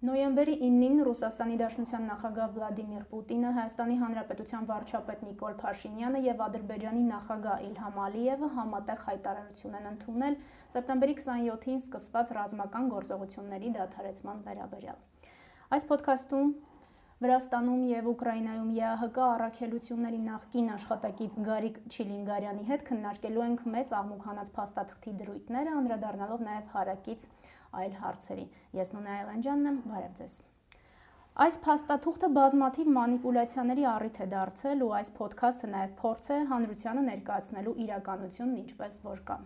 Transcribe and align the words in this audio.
Նոյեմբերի 0.00 0.54
9-ին 0.56 1.02
Ռուսաստանի 1.04 1.56
Դաշնության 1.60 2.06
նախագահ 2.08 2.52
Վլադիմիր 2.54 3.02
Պուտինը, 3.10 3.48
Հայաստանի 3.56 3.96
Հանրապետության 4.00 4.68
վարչապետ 4.70 5.24
Նիկոլ 5.26 5.58
Փաշինյանը 5.60 6.22
եւ 6.26 6.40
Ադրբեջանի 6.44 7.02
նախագահ 7.10 7.66
Իլհամ 7.66 7.98
Ալիևը 8.06 8.48
համատեղ 8.54 9.02
հայտարարություն 9.10 9.76
են 9.80 9.90
ընդունել 9.90 10.38
սեպտեմբերի 10.76 11.18
27-ին 11.20 11.84
սկսված 11.84 12.34
ռազմական 12.40 12.88
գործողությունների 12.96 13.74
դադարեցման 13.76 14.42
վերաբերյալ։ 14.48 14.98
Այս 15.76 15.88
ոդքասթում 15.92 16.50
Վրաստանում 17.20 17.80
եւ 17.84 18.06
Ուկրաինայում 18.10 18.68
ԵԱՀԿ 18.80 19.24
առաքելությունների 19.28 20.20
նախկին 20.24 20.68
աշխատակից 20.80 21.34
Գարիկ 21.48 21.74
Չիլինգարյանի 21.92 22.64
հետ 22.70 22.84
քննարկելու 22.88 23.42
ենք 23.44 23.66
մեծ 23.74 23.92
աղմուկանած 24.00 24.50
փաստաթղթի 24.56 25.12
դրույթները, 25.20 25.74
անդրադառնալով 25.80 26.44
նաեւ 26.48 26.70
հարակից 26.78 27.26
այլ 27.80 27.94
հարցերի։ 28.00 28.46
Ես 28.80 28.92
Նունե 28.96 29.12
Այլանդյանն 29.20 29.70
եմ, 29.70 29.78
բարև 29.90 30.16
ձեզ։ 30.20 30.34
Այս 31.40 31.56
փաստաթուղթը 31.64 32.28
բազմաթիվ 32.36 32.88
մանիպուլյացիաների 32.96 33.84
առիթ 33.90 34.16
է 34.20 34.26
դարձել 34.34 34.82
ու 34.86 34.90
այս 34.98 35.10
ոդքասթը 35.20 35.70
նաև 35.74 35.94
փորձ 36.00 36.26
է 36.34 36.38
հանրությանը 36.50 37.04
ներկայացնելու 37.06 37.74
իրականությունն 37.84 38.58
ինչպես 38.64 38.98
որ 39.06 39.22
կա։ 39.30 39.38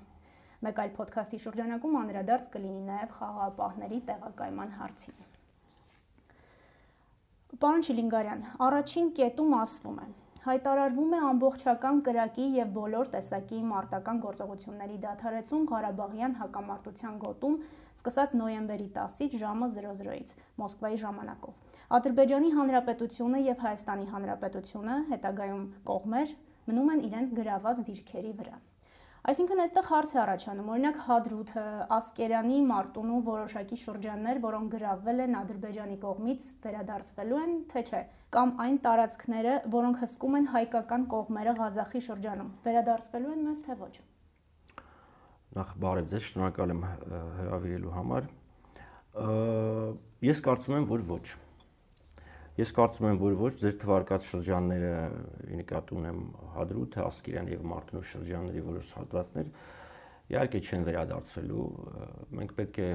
Մեկ 0.64 0.80
այլ 0.84 0.92
ոդքասթի 0.96 1.40
շրջանակում 1.44 1.96
անդրադարձ 2.00 2.50
կլինի 2.56 2.82
նաև 2.88 3.14
խաղաղապահների 3.18 4.00
տեղակայման 4.10 4.74
հարցին։ 4.80 5.22
Պարոն 7.64 7.84
Շիլինգարյան, 7.86 8.44
առաջին 8.66 9.10
կետում 9.20 9.52
ասվում 9.60 9.98
է. 10.04 10.06
Հայտարարվում 10.44 11.12
է 11.16 11.18
ամբողջական 11.24 12.00
կրակի 12.04 12.46
եւ 12.54 12.72
բոլոր 12.74 13.10
տեսակի 13.14 13.60
մարտական 13.68 14.18
գործողությունների 14.24 14.98
դադարեցում 15.04 15.62
Ղարաբաղյան 15.70 16.34
հակամարտության 16.40 17.14
գոտում 17.22 17.56
սկսած 17.94 18.34
նոյեմբերի 18.40 18.88
10-ից 18.98 19.38
ժամը 19.44 19.70
00-ից 19.78 20.34
Մոսկվայի 20.60 21.00
ժամանակով։ 21.04 21.80
Ադրբեջանի 22.00 22.52
Հանրապետությունը 22.58 23.42
եւ 23.46 23.64
Հայաստանի 23.64 24.06
Հանրապետությունը 24.12 25.00
հետագայում 25.14 25.66
կողմեր 25.94 26.38
մնում 26.68 26.94
են 26.96 27.04
իրենց 27.08 27.36
գրաված 27.40 27.84
դիրքերի 27.88 28.36
վրա։ 28.44 28.56
Այսինքն 29.24 29.60
այստեղ 29.62 29.86
հարց 29.88 30.10
է 30.12 30.18
առաջանում, 30.20 30.66
օրինակ 30.68 30.96
Հադրութը, 31.00 31.62
Ասկերանի, 31.96 32.56
Մարտունու 32.68 33.20
որոշակի 33.24 33.78
շրջաններ, 33.80 34.40
որոնք 34.42 34.74
գրավվել 34.74 35.22
են 35.24 35.36
Ադրբեջանի 35.38 35.96
կողմից, 36.02 36.48
վերադարձվելու 36.66 37.38
են, 37.40 37.54
թե 37.72 37.82
չէ, 37.88 38.00
կամ 38.36 38.52
այն 38.64 38.76
տարածքները, 38.84 39.54
որոնք 39.72 40.02
հսկում 40.04 40.36
են 40.40 40.50
հայկական 40.52 41.06
կողմերը 41.14 41.54
Ղազախի 41.62 42.02
շրջանում, 42.04 42.50
վերադարձվելու 42.68 43.32
են 43.32 43.42
մեզ 43.48 43.64
թե 43.64 43.78
ոչ։ 43.80 43.94
Նախ 45.54 45.72
բարև 45.86 46.12
ձեզ, 46.12 46.28
շնորհակալ 46.34 46.74
եմ 46.74 46.84
հրավիրելու 47.40 47.96
համար։ 47.96 48.28
Ես 50.28 50.44
կարծում 50.44 50.78
եմ, 50.82 50.88
որ 50.92 51.08
ոչ։ 51.14 51.24
Ես 52.54 52.70
կարծում 52.70 53.08
եմ, 53.08 53.16
որ 53.18 53.32
ոչ 53.40 53.52
ձեր 53.58 53.72
թվարկած 53.82 54.26
շրջանները 54.30 54.90
նկատի 55.58 55.96
ունեմ 55.98 56.20
Հադրութը, 56.54 57.00
Ասկերան 57.02 57.48
եւ 57.50 57.64
Մարտունու 57.66 58.04
շրջանների 58.10 58.62
որոշ 58.68 58.92
հատվածներ 58.94 59.48
իհարկե 60.34 60.60
չեն 60.62 60.86
վերադարձվելու։ 60.86 61.64
Մենք 62.38 62.54
պետք 62.60 62.78
է 62.84 62.90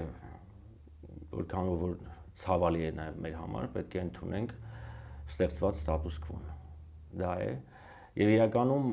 որքանով 1.34 1.84
որ 1.84 1.98
ցավալի 2.40 2.86
է 2.88 2.92
նաեւ 3.00 3.20
մեր 3.26 3.36
համար, 3.40 3.68
պետք 3.76 3.98
է 4.00 4.02
ընդունենք 4.06 4.56
ստեղծված 5.30 5.80
ստատուս 5.84 6.20
կվոն։ 6.24 6.48
Դա 7.20 7.34
է։ 7.44 7.52
Եվ 8.20 8.34
իրականում 8.40 8.88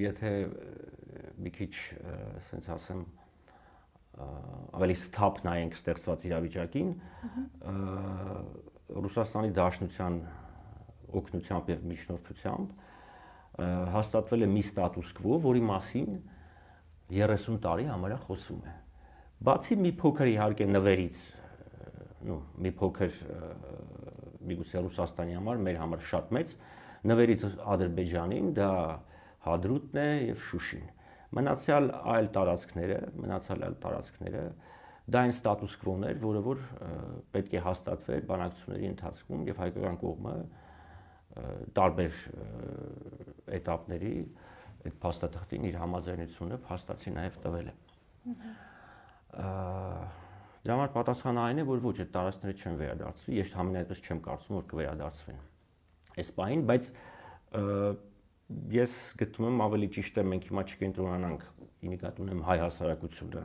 եթե 0.00 0.32
մի 1.44 1.52
քիչ, 1.54 1.74
ասենց 2.40 2.68
ասեմ, 2.74 3.04
ավելի 4.78 4.96
սթափ 5.04 5.42
նայենք 5.46 5.76
ստեղծված 5.78 6.24
իրավիճակին, 6.30 6.90
Ռուսաստանի 8.92 9.52
Դաշնության 9.56 10.16
օգնությամբ 11.20 11.70
եւ 11.72 11.84
միջնորդությամբ 11.90 12.72
հաստատվել 13.94 14.44
է 14.44 14.48
մի 14.50 14.62
ստատուս 14.64 15.12
կվո, 15.18 15.38
որի 15.44 15.62
մասին 15.70 16.08
30 17.14 17.60
տարի 17.64 17.86
համարյա 17.90 18.18
խոսում 18.26 18.60
է։ 18.64 18.74
Բացի 19.44 19.78
մի 19.84 19.92
փոքր 20.00 20.30
իհարկե 20.34 20.66
նվերից, 20.74 21.22
նո, 22.28 22.36
մի 22.64 22.72
փոքր 22.80 23.18
միգուցե 24.50 24.82
Ռուսաստանի 24.84 25.38
համար, 25.38 25.62
մեր 25.68 25.80
համար 25.84 26.04
շատ 26.10 26.34
մեծ, 26.34 26.54
նվերից 27.10 27.46
Ադրբեջանին 27.74 28.52
դա 28.58 28.70
Հադրութն 29.44 30.00
է 30.00 30.08
եւ 30.32 30.44
Շուշին։ 30.48 30.86
Մնացյալ 31.34 31.88
այլ 32.14 32.28
տարածքները, 32.34 32.98
մնացյալ 33.20 33.64
այլ 33.68 33.76
տարածքները 33.84 34.44
Դա 35.04 35.20
այն 35.24 35.34
ստատուս 35.34 35.74
կվոն 35.82 36.06
էր, 36.08 36.20
որը 36.22 36.40
որ 36.44 36.60
պետք 37.34 37.54
է 37.58 37.60
հաստատվեր 37.64 38.22
բանակցությունների 38.30 38.86
ընթացքում 38.94 39.42
եւ 39.50 39.58
հայկական 39.60 39.98
կողմը 40.00 40.34
տարբեր 41.76 42.20
этаպների 43.58 44.12
այդ 44.84 44.96
փաստաթղթին 45.02 45.66
իր 45.68 45.78
համաձայնությունը 45.82 46.58
փաստացի 46.64 47.12
նաեւ 47.18 47.38
տվել 47.44 47.68
է։ 47.68 47.74
Դրա 50.64 50.76
համար 50.78 50.92
պատասխանը 50.94 51.40
այն 51.44 51.60
է, 51.60 51.64
որ 51.68 51.84
ոչ 51.84 51.96
այդ 52.00 52.10
տարածքները 52.14 52.54
չեն 52.64 52.76
վերադարձվի, 52.80 53.34
ես 53.36 53.50
համենայնպես 53.58 54.02
չեմ 54.04 54.20
կարծում, 54.24 54.56
որ 54.56 54.66
կվերադարձվեն։ 54.70 55.40
Այս 56.14 56.30
պահին, 56.38 56.62
բայց 56.70 56.88
և, 56.94 57.98
ես 58.74 58.94
գտնում 59.20 59.48
եմ 59.50 59.64
ավելի 59.64 59.88
ճիշտ 59.94 60.20
է 60.20 60.24
մենք 60.30 60.48
հիմա 60.50 60.64
չկենտրոնանանք, 60.74 61.44
ինքնատուն 61.88 62.32
եմ 62.34 62.42
հայ 62.44 62.56
հասարակությունը, 62.64 63.44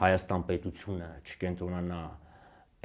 Հայաստան 0.00 0.42
պետությունը 0.50 1.08
չկենտրոնանա 1.26 2.00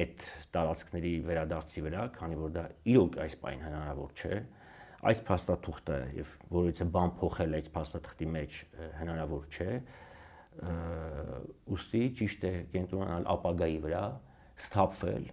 այդ 0.01 0.23
տարածքների 0.55 1.11
վերադարձի 1.27 1.83
վրա, 1.85 2.05
քանի 2.15 2.39
որ 2.41 2.53
դա 2.55 2.63
իրոք 2.93 3.17
այս 3.25 3.35
պայն 3.41 3.65
հնարավոր 3.67 4.15
չէ 4.21 4.39
այս 5.01 5.21
փաստաթուղթը 5.27 5.97
եւ 6.13 6.31
է 6.81 6.87
բան 6.95 7.13
փոխել 7.19 7.55
այս 7.57 7.69
փաստաթղթի 7.75 8.27
մեջ 8.35 8.57
հնարավոր 9.01 9.45
չէ 9.51 9.69
ուստի 11.75 12.01
ճիշտ 12.19 12.43
է 12.49 12.51
կենտրոնանալ 12.75 13.29
ապագայի 13.33 13.79
վրա 13.85 14.03
սթափվել 14.67 15.25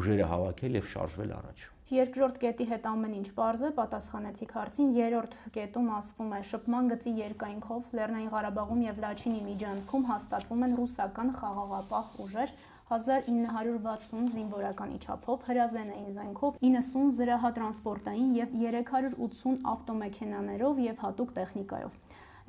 ուժերը 0.00 0.26
հավաքել 0.32 0.78
եւ 0.80 0.88
շարժվել 0.94 1.34
առաջ 1.38 1.66
Երկրորդ 1.90 2.36
կետի 2.38 2.64
հետ 2.70 2.84
ամեն 2.86 3.14
ինչ 3.18 3.28
པարզ 3.34 3.62
է, 3.66 3.68
պատասխանեցիք 3.74 4.52
հարցին։ 4.54 4.90
Երրորդ 4.94 5.32
կետում 5.56 5.88
ասվում 5.96 6.28
է 6.36 6.38
շփման 6.50 6.90
գծի 6.92 7.12
երկայնքով 7.18 7.88
Լեռնային 7.98 8.28
Ղարաբաղում 8.34 8.84
եւ 8.84 9.00
Լաչինի 9.04 9.40
միջանցքում 9.46 10.04
հաստատվում 10.10 10.62
են 10.66 10.76
ռուսական 10.80 11.32
խաղաղապահ 11.40 12.12
ուժեր, 12.26 12.52
1960 12.90 14.30
զինվորականի 14.36 15.00
չափով, 15.02 15.42
հրազենային 15.50 16.14
զենքով, 16.14 16.62
90 16.62 17.10
զրահատրանսպորտային 17.18 18.30
եւ 18.38 18.54
380 18.62 19.60
ավտոմեքենաներով 19.74 20.80
եւ 20.86 21.04
հատուկ 21.10 21.34
տեխնիկայով։ 21.40 21.98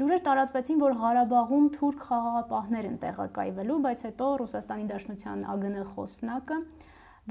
Լուրեր 0.02 0.22
տարածվեցին, 0.30 0.80
որ 0.82 0.96
Ղարաբաղում 1.02 1.66
թուրք 1.82 2.06
խաղաղապահներ 2.12 2.86
են 2.92 3.02
տեղակայվելու, 3.02 3.82
բայց 3.86 4.06
հետո 4.08 4.30
Ռուսաստանի 4.42 4.88
Դաշնության 4.94 5.46
ԱԳՆ 5.52 5.84
խոսնակը 5.92 6.58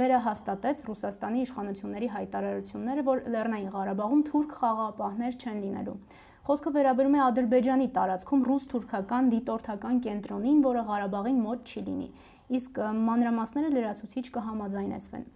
վերահաստատեց 0.00 0.82
Ռուսաստանի 0.86 1.40
իշխանությունների 1.44 2.08
հայտարարությունները, 2.14 3.06
որ 3.10 3.22
Լեռնային 3.34 3.70
Ղարաբաղում 3.74 4.22
թուրք 4.30 4.52
խաղաղապահներ 4.60 5.38
չեն 5.40 5.62
լինելու։ 5.66 5.96
Խոսքը 6.40 6.70
վերաբերում 6.74 7.16
է 7.16 7.20
Ադրբեջանի 7.20 7.88
տարածքում 7.96 8.44
ռուս-թուրքական 8.48 9.26
դիտորդական 9.34 9.96
կենտրոնին, 10.06 10.60
որը 10.66 10.84
Ղարաբաղին 10.90 11.40
մոտ 11.46 11.74
չի 11.74 11.82
լինի 11.90 12.08
իսկ 12.50 12.80
մանրամասները 13.06 13.70
լրացուցիչ 13.76 14.24
կհամաձայնեցվեն։ 14.34 15.26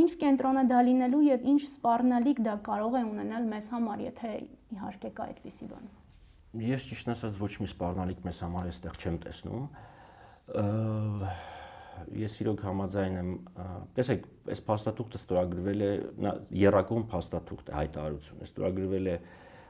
Ինչ 0.00 0.10
կենտրոն 0.20 0.60
է 0.60 0.64
դա 0.68 0.80
լինելու 0.88 1.22
եւ 1.24 1.46
ինչ 1.54 1.60
սպառնալիք 1.64 2.42
դա 2.44 2.54
կարող 2.68 2.96
է 2.98 3.02
ունենալ 3.08 3.48
մեզ 3.52 3.68
համար, 3.74 4.02
եթե 4.10 4.32
իհարկե 4.74 5.10
կա 5.16 5.26
այդպիսի 5.30 5.68
բան։ 5.70 5.90
Ես 6.64 6.88
ճիշտ 6.90 7.12
ասած 7.14 7.38
ոչ 7.40 7.52
մի 7.62 7.68
սպառնալիք 7.70 8.24
մեզ 8.28 8.40
համար 8.44 8.70
այստեղ 8.74 8.98
չեմ 9.04 9.18
տեսնում։ 9.24 9.64
Ես 12.24 12.38
իրոք 12.44 12.62
համաձայն 12.68 13.18
եմ, 13.20 13.32
տեսեք, 13.96 14.24
այս 14.54 14.62
փաստաթուղթը 14.68 15.20
ստորագրվել 15.24 15.84
է 15.84 15.90
երակոմ 16.64 17.04
փաստաթուղթ 17.14 17.70
է 17.70 17.76
հայտարարություն, 17.80 18.46
ստորագրվել 18.48 19.12
է 19.14 19.18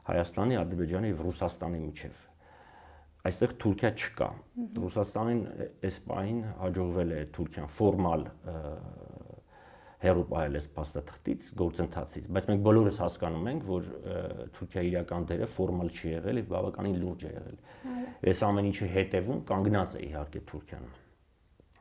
Հայաստանի, 0.05 0.57
Ադրբեջանի 0.61 1.11
եւ 1.15 1.21
Ռուսաստանի 1.25 1.83
միջև 1.85 2.23
այստեղ 3.25 3.53
Թուրքիա 3.63 3.91
չկա։ 3.97 4.27
Ռուսաստանին 4.85 5.39
այս 5.89 5.99
պահին 6.11 6.41
հաջողվել 6.61 7.13
է 7.15 7.21
Թուրքիան 7.37 7.71
ֆորմալ 7.79 8.25
հերոպայել 10.05 10.59
այս 10.59 10.67
փաստաթղթից 10.75 11.47
գործընթացից, 11.61 12.27
բայց 12.37 12.49
մենք 12.51 12.67
բոլորս 12.67 12.99
հասկանում 13.05 13.49
ենք, 13.55 13.65
որ 13.71 13.89
Թուրքիա 14.59 14.85
իրական 14.91 15.29
դերը 15.31 15.49
ֆորմալ 15.55 15.93
չի 15.95 16.13
եղել 16.13 16.43
եւ 16.43 16.51
բավականին 16.53 16.99
լուրջ 17.01 17.25
է 17.25 17.33
եղել։ 17.33 17.59
Այս 18.29 18.45
ամեն 18.51 18.69
ինչի 18.75 18.91
հետևում 18.99 19.41
կանգնած 19.49 19.97
է 19.97 20.05
իհարկե 20.11 20.45
Թուրքիան։ 20.53 20.87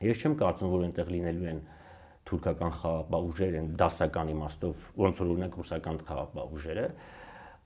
Ես 0.03 0.23
չեմ 0.23 0.38
կարծում, 0.39 0.73
որ 0.73 0.85
այնտեղ 0.88 1.11
լինելու 1.13 1.50
են 1.53 1.59
թուրքական 2.27 2.73
խաղապահ 2.79 3.27
ուժեր 3.29 3.57
են 3.59 3.67
դասական 3.79 4.31
իմաստով, 4.33 4.88
ոնց 5.03 5.21
որ 5.21 5.31
օրինակ 5.33 5.57
ռուսական 5.59 6.00
խաղապահ 6.07 6.53
ուժերը, 6.57 6.88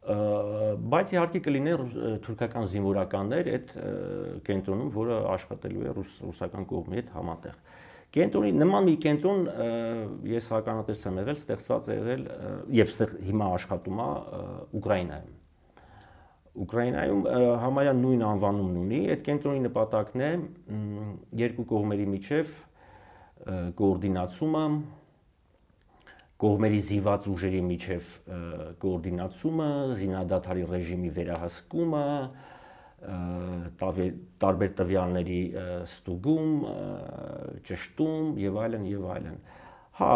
բայց 0.08 1.14
իհարկե 1.14 1.42
կլինեն 1.48 1.96
թուրքական 2.24 2.68
զինվորականներ 2.72 3.50
այդ 3.54 3.74
կենտրոնում, 4.48 4.92
որը 4.98 5.18
աշխատելու 5.34 5.84
է 5.84 5.96
ռուս 5.98 6.14
ռուսական 6.28 6.68
կողմի 6.72 7.00
հետ 7.02 7.12
համատեղ։ 7.18 7.58
Կենտրոնի 8.18 8.54
նման 8.56 8.88
մի 8.88 8.94
կենտրոն 9.04 9.42
ես 10.32 10.48
հականատես 10.56 11.02
եմ 11.10 11.20
եղել, 11.22 11.42
ստեղծված 11.44 11.90
եղել 11.92 12.24
եւ 12.78 12.94
հիմա 13.28 13.50
աշխատում 13.58 14.00
է 14.00 14.08
Ուկրաինայում։ 14.80 15.37
Ուկրաինայում 16.58 17.20
համարյա 17.62 17.94
նույն 17.98 18.24
անվանումն 18.28 18.78
ունի։ 18.82 19.02
Այդ 19.14 19.24
կենտրոնի 19.28 19.64
նպատակն 19.68 20.24
է 20.28 20.30
երկու 21.42 21.66
կողմերի 21.72 22.08
միջև 22.14 22.54
կոորդինացումը, 23.78 24.64
կողմերի 26.42 26.82
զիված 26.88 27.28
ուժերի 27.34 27.62
միջև 27.68 28.12
կոորդինացումը, 28.82 29.70
զինադադարի 30.02 30.66
ռեժիմի 30.74 31.12
վերահսկումը, 31.18 32.04
տարբեր 34.42 34.72
տվյալների 34.82 35.42
ստուգում, 35.86 36.54
ճշտում 37.70 38.32
եւ 38.42 38.62
այլն 38.66 38.88
եւ 38.90 39.10
այլն։ 39.18 39.42
Հա, 39.98 40.12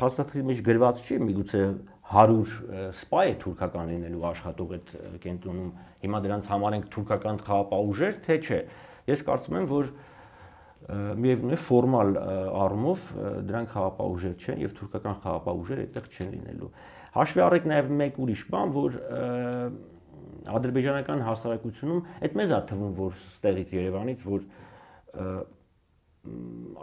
փաստաթղթի 0.00 0.44
մեջ 0.50 0.62
գրված 0.70 1.02
չի, 1.06 1.18
միգուցե 1.26 1.62
100 2.10 2.90
սպա 2.90 3.20
է 3.30 3.34
թուրքական 3.38 3.90
լինելու 3.94 4.24
աշխատող 4.30 4.72
այդ 4.76 4.88
կենտրոնում։ 5.22 5.68
Հիմա 6.02 6.20
դրանց 6.24 6.48
համարենք 6.50 6.88
թուրքական 6.94 7.36
խաղապահուժեր, 7.46 8.16
թե 8.26 8.38
չէ։ 8.40 8.58
Ես 9.10 9.22
կարծում 9.28 9.58
եմ, 9.60 9.68
որ 9.70 9.92
միևնույն 10.90 11.54
է 11.54 11.58
ֆորմալ 11.60 12.18
առումով 12.64 13.06
դրանք 13.46 13.72
խաղապահուժեր 13.76 14.34
չեն 14.40 14.64
եւ 14.64 14.74
թուրքական 14.80 15.16
խաղապահուժեր 15.22 15.82
այդտեղ 15.84 16.08
չեն 16.10 16.32
լինելու։ 16.34 16.70
Հաշվի 17.14 17.44
առեք 17.46 17.68
նաեւ 17.70 17.92
մեկ 18.00 18.18
ուրիշ 18.24 18.42
բան, 18.50 18.74
որ 18.74 18.98
ադրբեջանական 20.50 21.24
հասարակությունում 21.26 22.02
այդ 22.26 22.36
մեզ 22.40 22.54
է 22.56 22.60
թվում, 22.70 22.92
որ 22.96 23.16
ստեղից 23.30 23.74
Երևանից, 23.76 24.22
որ 24.30 24.44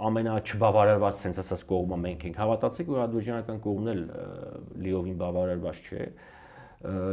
ամենաչբավարարված 0.08 1.18
sense 1.20 1.42
ասած 1.44 1.64
կողմը 1.70 1.98
մենք 2.04 2.24
ենք։ 2.28 2.40
Հավատացեք, 2.42 2.90
որ 2.90 3.02
ադրբեջանական 3.04 3.60
կողմն 3.62 3.92
էլ 3.92 4.02
լիովին 4.86 5.20
բավարարված 5.22 5.82
չէ 5.88 6.08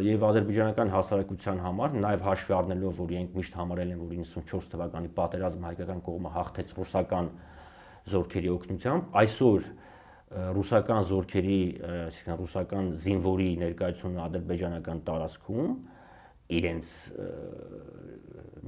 եւ 0.04 0.24
ադրբեջանական 0.28 0.90
հասարակության 0.92 1.60
համար 1.64 1.94
նաեւ 2.04 2.24
հաշվի 2.24 2.54
առնելով 2.56 2.98
որ 3.00 3.12
իրենք 3.14 3.36
միշտ 3.38 3.54
համարել 3.60 3.92
են 3.94 4.00
որ 4.04 4.10
94 4.16 4.72
թվականի 4.74 5.10
պատերազմ 5.16 5.64
հայկական 5.68 6.02
կողմը 6.04 6.32
հաղթեց 6.34 6.74
ռուսական 6.78 7.30
զորքերի 8.14 8.50
օգնությամբ 8.54 9.16
այսօր 9.24 9.68
ռուսական 10.58 11.08
զորքերի 11.08 11.58
այսինքն 11.94 12.38
ռուսական 12.42 12.92
զինվորի 13.04 13.48
ներկայությունը 13.64 14.22
ադրբեջանական 14.24 15.02
տարածքում 15.08 15.72
իրենց 16.58 16.88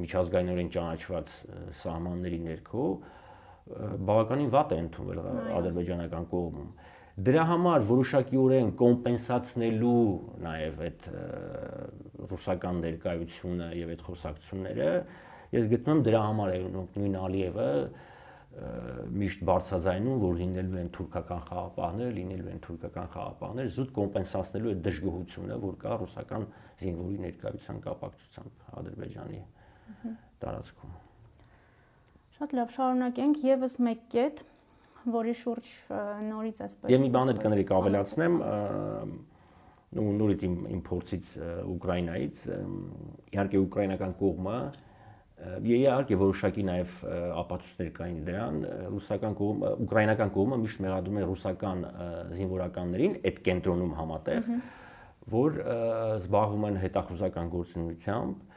միջազգայինորեն 0.00 0.72
ճանաչված 0.76 1.36
սահմանների 1.82 2.40
ներքո 2.46 2.86
բավականին 3.66 4.50
վատ 4.54 4.72
է 4.76 4.80
ընդունվել 4.86 5.20
ադրբեջանական 5.58 6.26
կողմում։ 6.32 6.68
Դրա 7.26 7.44
համար 7.48 7.86
որոշակիորեն 7.88 8.72
կոմպենսացնելու 8.76 10.00
նաև 10.46 10.82
այդ 10.86 11.06
ռուսական 12.32 12.82
ներկայությունը 12.84 13.70
եւ 13.80 13.94
այդ 13.94 14.04
խոսակցությունները 14.06 14.90
ես 15.56 15.70
գտնում 15.72 15.96
եմ 15.96 16.04
դրա 16.10 16.20
համար 16.26 16.52
է 16.52 16.60
նույն 16.76 17.16
Ալիևը 17.22 17.70
միշտ 18.56 19.42
բարձրաձայնում, 19.48 20.20
որ 20.22 20.36
լինելու 20.40 20.78
են 20.80 20.92
թուրքական 20.96 21.42
խաղապահներ, 21.48 22.12
լինելու 22.16 22.52
են 22.54 22.62
թուրքական 22.66 23.10
խաղապահներ, 23.16 23.72
զուտ 23.76 23.90
կոմպենսացնելու 24.00 24.72
այդ 24.72 24.84
դժգոհությունը, 24.86 25.58
որ 25.66 25.80
կա 25.82 25.98
ռուսական 26.04 26.46
զինվորի 26.84 27.18
ներկայության 27.26 27.82
կապակցությամբ 27.88 28.70
Ադրբեջանի 28.80 29.42
տարածքում։ 30.46 31.05
Շատ 32.36 32.52
լավ, 32.52 32.72
շարունակենք 32.74 33.38
եւս 33.46 33.74
մեկ 33.80 34.00
կետ, 34.12 34.40
որի 35.08 35.32
շուրջ 35.40 35.68
նորից 36.26 36.58
այսպես 36.66 36.92
Եվ 36.92 37.04
մի 37.06 37.10
բան 37.14 37.32
էլ 37.32 37.38
կներեք 37.44 37.70
ավելացնեմ, 37.76 38.34
նու 39.96 40.08
նորից 40.18 40.44
իմ 40.44 40.56
իմ 40.74 40.82
փորձից 40.88 41.30
Ուկրաինայից, 41.76 42.42
իհարկե 43.32 43.62
ուկրաինական 43.62 44.12
կողմը 44.20 44.58
Իհարկե 45.36 46.16
որոշակի 46.16 46.62
նաև 46.64 46.92
ապացույցներ 47.40 47.88
կային 47.96 48.20
դրան, 48.24 48.60
ռուսական 48.92 49.34
կողմը, 49.36 49.72
ուկրաինական 49.84 50.30
կողմը 50.36 50.58
միշտ 50.62 50.82
մեղադրում 50.86 51.18
է 51.20 51.24
ռուսական 51.30 51.82
զինվորականներին 52.38 53.16
այդ 53.30 53.40
կենտրոնում 53.48 53.92
համատեղ, 54.00 54.48
որ 55.36 55.58
զբաղվում 56.16 56.66
են 56.70 56.80
հետախուզական 56.86 57.52
գործունեությամբ 57.52 58.55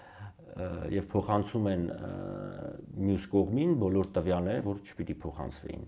եւ 0.93 1.07
փոխանցում 1.13 1.67
են 1.73 1.83
մյուս 2.99 3.25
կողմին 3.33 3.75
բոլոր 3.83 4.09
տվյալները, 4.17 4.63
որ 4.65 4.79
չպիտի 4.89 5.15
փոխանցվեին։ 5.23 5.83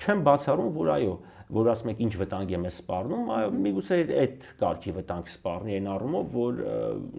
Չեմ 0.00 0.22
բացառում, 0.26 0.70
որ 0.76 0.90
այո, 0.96 1.14
որ 1.50 1.68
ասում 1.74 1.90
եք 1.92 2.02
ինչ 2.06 2.12
վտանգ 2.20 2.52
եմ 2.56 2.66
սպառնում, 2.70 3.30
այո, 3.36 3.50
միգուցե 3.66 3.98
այդ 4.20 4.46
կարգի 4.60 4.94
վտանգ 4.96 5.30
սպառնի 5.30 5.76
այն 5.76 5.88
առումով, 5.94 6.30
որ 6.36 6.60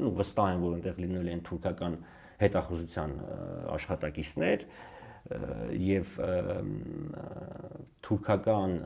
նու 0.02 0.14
վստահ 0.22 0.52
են, 0.52 0.64
որ 0.66 0.78
այնտեղ 0.78 1.02
լինել 1.02 1.30
են 1.32 1.44
թուրքական 1.50 1.98
հետախուզության 2.42 3.16
աշխատակիցներ 3.76 4.66
եւ 5.92 6.16
թուրքական 8.08 8.78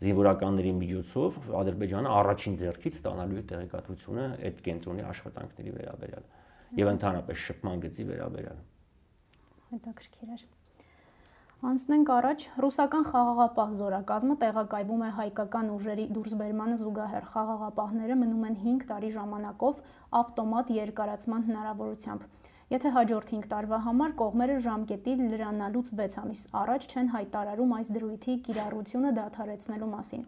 զինվորականների 0.00 0.70
միջոցով 0.80 1.40
Ադրբեջանը 1.60 2.12
առաջին 2.20 2.54
ձեռքից 2.60 2.94
ստանալու 3.00 3.40
է 3.40 3.42
տեղեկատվությունը 3.50 4.28
այդ 4.48 4.62
կենտրոնի 4.68 5.04
աշխատանքների 5.10 5.74
վերաբերյալ 5.76 6.24
եւ 6.80 6.90
ընդհանրապես 6.94 7.44
շփման 7.50 7.84
գծի 7.84 8.06
վերաբերյալ։ 8.10 8.64
Հետաքրքիր 9.74 10.32
էր։ 10.36 10.46
Անցնենք 11.60 12.10
առաջ, 12.16 12.44
ռուսական 12.64 13.02
խաղաղապահ 13.10 13.72
զորակազմը 13.80 14.34
տեղակայվում 14.40 15.02
է 15.04 15.08
հայկական 15.18 15.66
ուժերի 15.74 16.06
դուրսբերմանը 16.16 16.76
զուգահեռ։ 16.80 17.26
Խաղաղապահները 17.34 18.16
մնում 18.20 18.46
են 18.48 18.56
5 18.62 18.86
տարի 18.88 19.10
ժամանակով 19.16 19.82
ավտոմատ 20.20 20.72
երկարացման 20.76 21.44
հնարավորությամբ։ 21.50 22.24
Եթե 22.70 22.90
հաջորդ 22.94 23.30
5 23.34 23.46
տարվա 23.50 23.78
համար 23.82 24.12
կողմերը 24.18 24.56
ժամկետի 24.62 25.12
լրանալուց 25.20 25.88
6 26.00 26.18
ամիս 26.20 26.42
առաջ 26.60 26.84
չեն 26.90 27.08
հայտարարում 27.14 27.72
այս 27.76 27.88
դրույթի 27.96 28.34
կիրառությունը 28.46 29.10
դադարեցնելու 29.16 29.88
մասին։ 29.94 30.22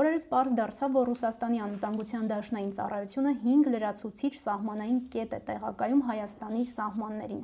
Օրերս 0.00 0.26
པարզ 0.32 0.56
դարձավ, 0.58 0.90
որ 0.98 1.08
Ռուսաստանի 1.10 1.62
անվտանգության 1.66 2.28
դաշնային 2.32 2.74
ծառայությունը 2.76 3.32
5 3.46 3.70
լրացուցիչ 3.76 4.32
սահմանային 4.42 4.98
կետ 5.16 5.32
է 5.32 5.40
տեղակայում 5.48 6.04
Հայաստանի 6.10 6.66
սահմաններին։ 6.76 7.42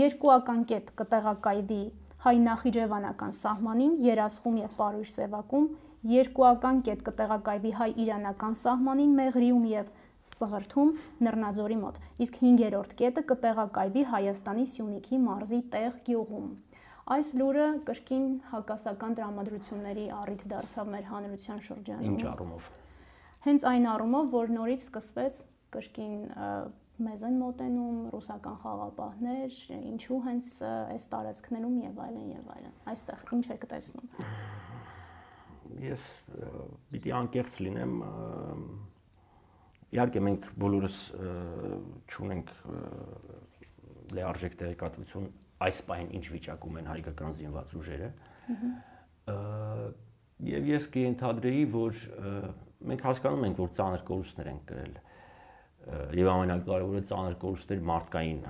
Երկուական 0.00 0.60
կետ 0.74 0.92
կտեղակայվի 1.00 1.82
հայ 2.20 2.36
նախիջևանական 2.50 3.32
սահմանին, 3.40 3.96
Երասխում 4.10 4.60
եւ 4.60 4.76
Պարույր 4.76 5.10
Սևակում, 5.16 5.66
երկուական 6.10 6.84
կետ 6.84 7.00
կտեղակայվի 7.08 7.72
հայ 7.80 7.90
իրանական 8.04 8.60
սահմանին, 8.60 9.16
Մեղրիում 9.20 9.66
եւ 9.72 9.90
Սղրթում 10.28 10.90
Նռնաձորի 11.24 11.78
մոտ։ 11.80 12.00
Իսկ 12.24 12.40
5-րդ 12.44 12.96
կետը 13.00 13.22
կտեղակայվի 13.30 14.02
Հայաստանի 14.10 14.66
Սյունիքի 14.72 15.20
մարզի 15.24 15.60
տեղ 15.72 15.96
գյուղում։ 16.08 16.50
Այս 17.10 17.30
լուրը 17.40 17.68
կրկին 17.88 18.26
հակասական 18.50 19.16
տրամադրությունների 19.18 20.04
առիթ 20.14 20.44
դարձավ 20.52 20.90
մեր 20.92 21.08
հանրության 21.10 21.62
շրջանում։ 21.66 22.10
Ինչ 22.10 22.26
առումով։ 22.30 22.68
Հենց 23.46 23.64
այն 23.70 23.88
առումով, 23.94 24.28
որ 24.36 24.52
նորից 24.54 24.84
սկսվեց 24.84 25.40
կրկին 25.74 26.14
մեզ 27.00 27.22
են 27.24 27.36
մոտենում 27.40 27.98
ռուսական 28.12 28.56
խաղապահներ, 28.60 29.58
ինչու 29.90 30.18
հենց 30.26 30.48
այս 30.68 31.06
տարածքներում 31.14 31.76
եւ 31.86 32.00
այլն 32.04 32.28
եւ 32.34 32.50
այլն։ 32.54 32.74
Այստեղ 32.92 33.32
ինչ 33.38 33.46
եք 33.56 33.64
տեսնում։ 33.70 34.06
Ես 35.80 36.04
պիտի 36.92 37.14
անկեղծ 37.20 37.58
լինեմ, 37.64 37.94
իհարկե 39.90 40.22
մենք 40.26 40.48
բոլորս 40.62 40.96
ճունենք 42.14 42.52
լեարժեք 44.16 44.56
տեղեկատվություն 44.60 45.28
այս 45.66 45.82
պահին 45.90 46.10
ինչ 46.18 46.24
վիճակում 46.34 46.78
են 46.80 46.90
հայկական 46.90 47.36
զինված 47.40 47.74
ուժերը։ 47.80 48.10
Եվ 50.50 50.68
ես 50.70 50.88
կընթադրեի, 50.94 51.64
որ 51.74 52.02
մենք 52.90 53.06
հասկանում 53.10 53.46
ենք, 53.50 53.60
որ 53.60 53.72
ծանր 53.76 54.04
կորուստներ 54.10 54.50
են 54.50 54.60
կրել 54.70 54.94
եւ 56.20 56.28
ամենակարևորը 56.30 57.02
ծանր 57.08 57.36
կորուստներ 57.40 57.84
մարդկային 57.90 58.40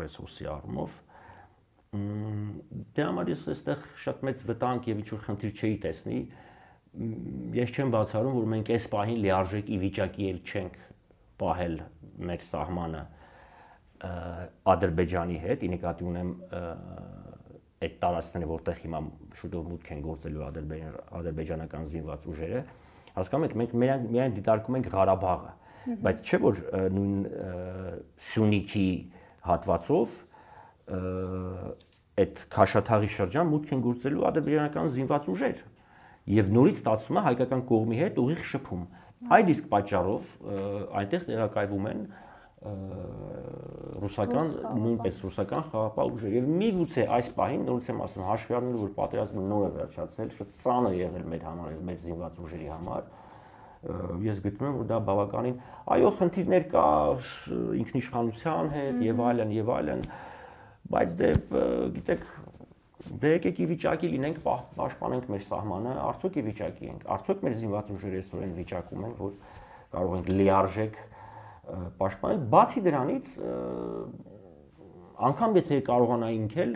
ռեսուրսի 0.00 0.48
առումով 0.54 0.98
դե 1.90 3.06
համար 3.08 3.30
ես 3.32 3.46
այստեղ 3.54 3.86
շատ 4.04 4.20
մեծ 4.28 4.42
վտանգ 4.50 4.88
եւ 4.90 5.00
ինչ-որ 5.00 5.22
խնդիր 5.26 5.54
չէի 5.56 5.78
տեսնի 5.84 6.18
ես 6.90 7.72
չեմ 7.76 7.92
բացառում 7.94 8.36
որ 8.36 8.46
մենք 8.50 8.70
այս 8.74 8.86
պահին 8.90 9.20
լիարժեք 9.24 9.68
ի 9.70 9.76
վիճակի 9.84 10.28
էլ 10.30 10.38
չենք 10.42 10.78
պահել 11.40 11.76
մեր 12.30 12.44
սահմանը 12.50 13.02
Ադրբեջանի 14.74 15.38
հետ, 15.44 15.64
ի 15.64 15.70
նկատի 15.76 16.06
ունեմ 16.10 16.30
այդ 17.80 17.94
տարածքները, 18.00 18.48
որտեղ 18.50 18.80
հիմա 18.80 19.00
շուտով 19.40 19.68
մուտք 19.70 19.90
են 19.94 20.02
գործելու 20.04 20.44
ադրբեջանական 21.20 21.86
զինված 21.90 22.26
ուժերը, 22.32 22.62
հասկանում 23.16 23.46
եք, 23.46 23.54
մենք 23.60 23.74
միայն 23.80 24.34
դիտարկում 24.40 24.78
ենք 24.80 24.90
Ղարաբաղը, 24.94 25.52
բայց 26.04 26.24
չէ 26.26 26.40
որ 26.44 26.60
նույն 26.96 27.14
Սյունիքի 28.30 28.88
հատվածով 29.48 30.16
այդ 32.20 32.42
Քաշաթաղի 32.56 33.10
շրջան 33.16 33.52
մուտք 33.54 33.74
են 33.76 33.84
գործելու 33.84 34.26
ադրբեջանական 34.30 34.90
զինված 34.96 35.30
ուժեր 35.30 35.62
եւ 36.28 36.50
նորից 36.56 36.80
ստացվում 36.80 37.20
է 37.20 37.22
հայկական 37.26 37.62
կողմի 37.70 38.00
հետ 38.00 38.18
ուղիղ 38.20 38.42
շփում։ 38.50 38.82
Այդ 39.30 39.52
իսկ 39.54 39.70
պատճառով 39.70 40.34
այնտեղ 41.00 41.24
տեղակայվում 41.30 41.88
են 41.90 42.04
ռուսական 44.00 44.50
նույնպես 44.76 45.20
ռուսական 45.24 45.62
խաղապահ 45.70 46.10
ուժեր 46.12 46.34
եւ 46.36 46.48
միգուցե 46.60 47.04
այս 47.16 47.30
պահին 47.38 47.62
նորից 47.70 47.86
եմ 47.88 48.02
ասում 48.04 48.26
հաշվի 48.28 48.56
առնելով 48.58 48.82
որ 48.84 48.90
պատերազմը 48.98 49.44
նոր 49.48 49.64
է 49.64 49.70
վերջացել 49.76 50.32
շատ 50.36 50.50
ծանր 50.64 50.96
եղել 51.00 51.24
մեր 51.32 51.46
համար 51.48 51.70
եւ 51.72 51.80
մեր 51.88 51.98
զինված 52.04 52.42
ուժերի 52.44 52.68
համար 52.74 53.08
ես 54.28 54.42
գտնում 54.44 54.68
եմ 54.68 54.76
որ 54.76 54.90
դա 54.90 54.98
բավականին 55.08 55.56
այո 55.96 56.10
խնդիրներ 56.20 56.66
կա 56.74 56.84
ինքնիշխանության 57.80 58.68
հետ 58.76 59.00
եւ 59.08 59.22
այլն 59.30 59.54
եւ 59.56 59.72
այլն 59.80 60.04
բայց 60.90 61.16
դե 61.16 61.30
գիտեք 61.96 62.28
դե 63.00 63.30
եկեք 63.32 63.60
ի 63.60 63.66
վիճակի 63.70 64.08
լինենք 64.14 64.40
պաշտպանենք 64.44 65.28
մեր 65.32 65.44
սահմանը 65.46 65.92
արդյոք 66.04 66.34
ի 66.36 66.42
վիճակի 66.50 66.88
ենք 66.90 67.06
արդյոք 67.16 67.44
մեր 67.46 67.54
զինված 67.60 67.92
ուժերը 67.94 68.20
այսօր 68.20 68.44
են 68.46 68.54
վիճակում 68.60 69.04
են 69.08 69.14
որ 69.20 69.34
կարող 69.94 70.16
ենք 70.20 70.30
լիարժեք 70.40 70.98
պաշտպանել 72.00 72.42
բացի 72.54 72.82
դրանից 72.86 73.32
անգամ 75.30 75.60
եթե 75.60 75.80
կարողանայինք 75.90 76.56
էլ 76.64 76.74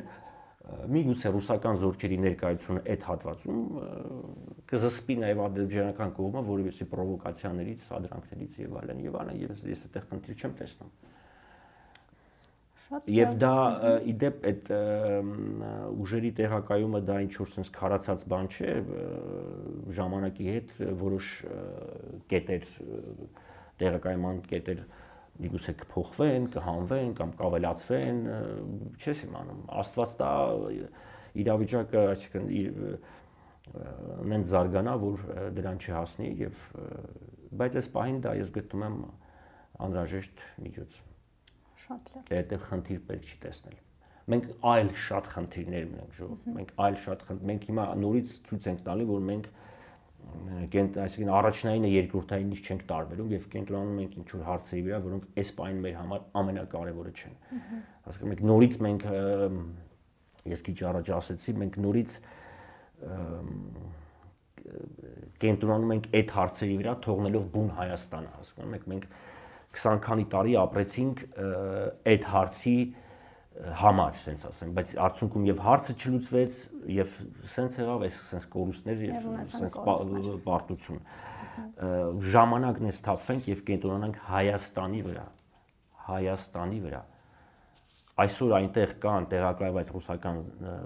միգուցե 0.64 1.30
ռուսական 1.34 1.78
զորքերի 1.82 2.16
ներկայությունը 2.24 2.82
այդ 2.94 3.02
հատվածում 3.08 3.58
կզսպի 4.70 5.16
նաև 5.20 5.42
ադրբեջանական 5.44 6.14
կողմը 6.18 6.42
որևէ 6.48 6.86
պրովոկացիաներից, 6.94 7.84
սադրանքներից 7.84 8.56
եւ 8.64 8.78
այլն 8.80 9.02
եւ 9.04 9.18
այլն 9.20 9.42
ես 9.44 9.82
այդտեղ 9.84 10.06
խնդիր 10.08 10.40
չեմ 10.40 10.54
տեսնում։ 10.60 10.94
Շատ 12.84 13.06
Եվ 13.08 13.30
դա 13.40 13.52
իդեպ 14.12 14.42
այդ 14.50 14.66
ուժերի 16.04 16.32
տեղակայումը 16.40 17.00
դա 17.08 17.16
ինչ 17.24 17.32
որ 17.38 17.48
sense 17.54 17.72
քարացած 17.72 18.24
բան 18.28 18.48
չէ, 18.52 18.74
ժամանակի 19.98 20.48
հետ 20.52 20.74
որոշ 21.00 21.30
կետեր 22.32 22.66
տեղակայման 23.80 24.42
կետեր 24.50 24.82
միգուցե 25.44 25.74
կփոխվեն, 25.80 26.50
կհանվեն 26.54 27.14
կամ 27.18 27.32
կավելացվեն, 27.40 28.20
չես 29.00 29.24
իմանում։ 29.28 29.64
Աստված 29.82 30.14
տա 30.20 30.30
իրավիճակը, 31.44 32.04
այսինքն 32.12 32.44
նենց 34.30 34.52
զարգանա, 34.52 34.94
որ 35.02 35.24
դրան 35.56 35.80
չհասնի 35.80 36.30
եւ 36.44 36.62
բայց 37.64 37.80
այս 37.80 37.90
պահին 37.96 38.22
դա 38.28 38.36
ես 38.44 38.54
գտնում 38.60 38.86
եմ 38.90 39.02
անհրաժեշտ 39.88 40.46
միջոց։ 40.68 41.02
Շատ 41.84 42.10
լավ։ 42.14 42.24
Դե 42.28 42.38
այդտեղ 42.40 42.64
խնդիր 42.70 43.02
պետք 43.10 43.28
չի 43.28 43.38
տեսնել։ 43.44 43.76
Մենք 44.24 44.46
այլ 44.72 44.90
շատ 45.04 45.26
խնդիրներ 45.34 45.84
ունենք, 45.84 46.12
ժողով։ 46.18 46.44
Մենք 46.54 46.70
այլ 46.84 46.94
շատ 47.04 47.24
խնդիր, 47.28 47.48
մենք 47.50 47.66
հիմա 47.68 47.84
նորից 48.04 48.34
ցույց 48.48 48.68
ենք 48.72 48.84
տալի, 48.88 49.06
որ 49.10 49.24
մենք 49.28 49.48
կենտ 50.72 50.96
այսինքն 51.04 51.32
առաջնայինը 51.38 51.90
երկրորդայինից 51.92 52.60
չենք 52.64 52.84
տարբերում 52.88 53.32
եւ 53.34 53.48
կենտրոնանում 53.54 53.98
ենք 54.04 54.14
ինչ 54.20 54.28
որ 54.34 54.44
հարցերի 54.48 54.82
վրա, 54.86 55.00
որոնք 55.04 55.26
այս 55.42 55.50
պայն 55.58 55.82
մեր 55.84 55.98
համար 56.00 56.24
ամենակարևորը 56.40 57.12
չեն։ 57.14 57.36
Հասկանում 58.06 58.34
եք 58.34 58.42
նորից 58.48 58.78
մենք 58.86 59.06
ես 60.54 60.64
քիչ 60.64 60.78
առաջ 60.88 61.12
ասացի, 61.18 61.54
մենք 61.60 61.78
նորից 61.84 62.16
կենտրոնանում 65.44 65.94
ենք 65.94 66.10
այդ 66.18 66.34
հարցերի 66.34 66.76
վրա, 66.80 66.94
թողնելով 67.04 67.46
բուն 67.54 67.70
Հայաստանը, 67.78 68.30
հասկանում 68.38 68.76
եք, 68.78 68.86
մենք 68.94 69.08
20 69.74 70.02
քանի 70.04 70.26
տարի 70.34 70.54
ապրեցինք 70.64 71.24
այդ 72.14 72.28
հարցի 72.34 72.76
համար, 73.54 74.16
ասենց 74.18 74.40
ասեմ, 74.48 74.70
բայց 74.74 74.92
արդյունքում 75.04 75.44
եւ 75.46 75.60
հարցը 75.62 75.94
չլուծվեց 75.94 76.56
եւ 76.90 77.12
սենց 77.54 77.76
եղավ 77.78 78.04
այս 78.08 78.16
սենց 78.30 78.46
կորուստներ 78.54 79.04
եւ 79.04 79.28
սենց 79.52 79.76
պարտություն։ 80.48 80.98
Ժամանակն 82.34 82.90
է 82.90 82.94
սթափվենք 82.98 83.50
եւ 83.52 83.62
կենտրոնանանք 83.68 84.18
Հայաստանի 84.30 85.02
վրա։ 85.06 85.26
Հայաստանի 86.08 86.80
վրա։ 86.88 87.02
Այսօր 88.24 88.52
այնտեղ 88.58 88.90
կան 89.02 89.24
տեղակայված 89.30 89.88
ռուսական 89.94 90.36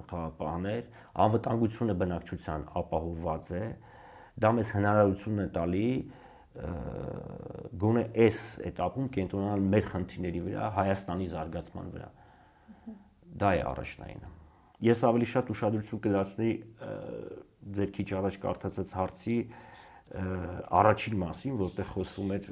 խաղապահներ, 0.08 0.84
անվտանգությունը 1.24 1.96
բնակչության 2.04 2.62
ապահովված 2.80 3.50
է։ 3.58 3.64
Դա 4.44 4.52
մեզ 4.58 4.70
հնարավորություն 4.76 5.42
է 5.44 5.48
տալի 5.56 5.88
գոնե 6.58 8.02
այս 8.26 8.38
этаպում 8.72 9.08
կենտրոնանալ 9.14 9.64
մեր 9.74 9.88
խնդիրների 9.92 10.40
վրա, 10.48 10.70
Հայաստանի 10.78 11.28
զարգացման 11.32 11.92
վրա։ 11.94 12.08
Դա 13.38 13.50
է 13.58 13.62
առաջնայինը։ 13.68 14.30
Ես 14.88 15.04
ավելի 15.08 15.28
շատ 15.34 15.52
ուշադրություն 15.54 16.02
կդարձնեի 16.06 16.52
ձեր 17.78 17.90
քիչ 17.98 18.08
առաջ 18.18 18.38
կարդացած 18.42 18.92
հարցի 18.98 19.38
առաջին 20.08 21.16
մասին, 21.20 21.56
որտեղ 21.60 21.88
խոսվում 21.92 22.30
էր 22.38 22.46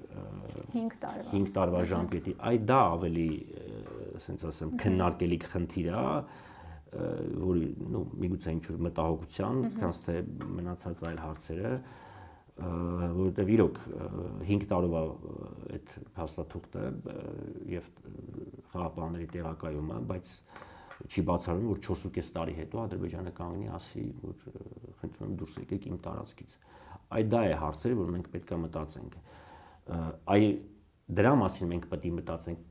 5 0.74 0.96
տարվա 1.02 1.30
5 1.32 1.52
տարվա 1.56 1.84
ժամկետի։ 1.92 2.34
Այ 2.50 2.58
դա 2.68 2.80
ավելի, 2.96 3.28
ասենց 4.18 4.44
ասեմ, 4.50 4.74
քննարկելիք 4.82 5.46
խնդիր 5.54 5.88
է, 5.88 6.02
որի, 7.46 7.70
նո, 7.94 8.02
միգուցե 8.26 8.52
ինչ-որ 8.56 8.82
մտահոգության, 8.86 9.62
քանզ 9.80 10.02
թե 10.04 10.18
մնացած 10.58 11.02
այլ 11.08 11.22
հարցերը, 11.24 11.72
որովհետև 12.56 13.50
իրոք 13.52 13.80
5 14.48 14.62
տարվա 14.70 15.00
այդ 15.76 15.90
փաստաթուղթը 16.16 16.84
եւ 17.72 17.90
խաղապանների 18.72 19.26
տեղակայումը, 19.34 19.98
բայց 20.12 20.30
չի 21.04 21.24
բացառում, 21.28 21.66
որ 21.68 21.82
4.5 21.84 22.30
տարի 22.36 22.54
հետո 22.56 22.80
Ադրբեջանը 22.86 23.32
կանգնի 23.36 23.68
ասի, 23.76 24.04
որ 24.22 24.46
խնդրում 25.02 25.26
եմ 25.26 25.36
դուրս 25.42 25.58
եկեք 25.66 25.88
իմ 25.90 25.98
տարածքից։ 26.06 26.56
Այդ 27.16 27.28
դա 27.36 27.42
է 27.44 27.58
հարցերը, 27.60 27.98
որ 28.00 28.14
մենք 28.16 28.30
պետք 28.32 28.54
է 28.56 28.60
մտածենք։ 28.64 29.18
Այ 30.36 30.40
դրա 31.20 31.32
մասին 31.44 31.72
մենք 31.74 31.88
պետք 31.92 32.08
է 32.08 32.14
մտածենք։ 32.16 32.64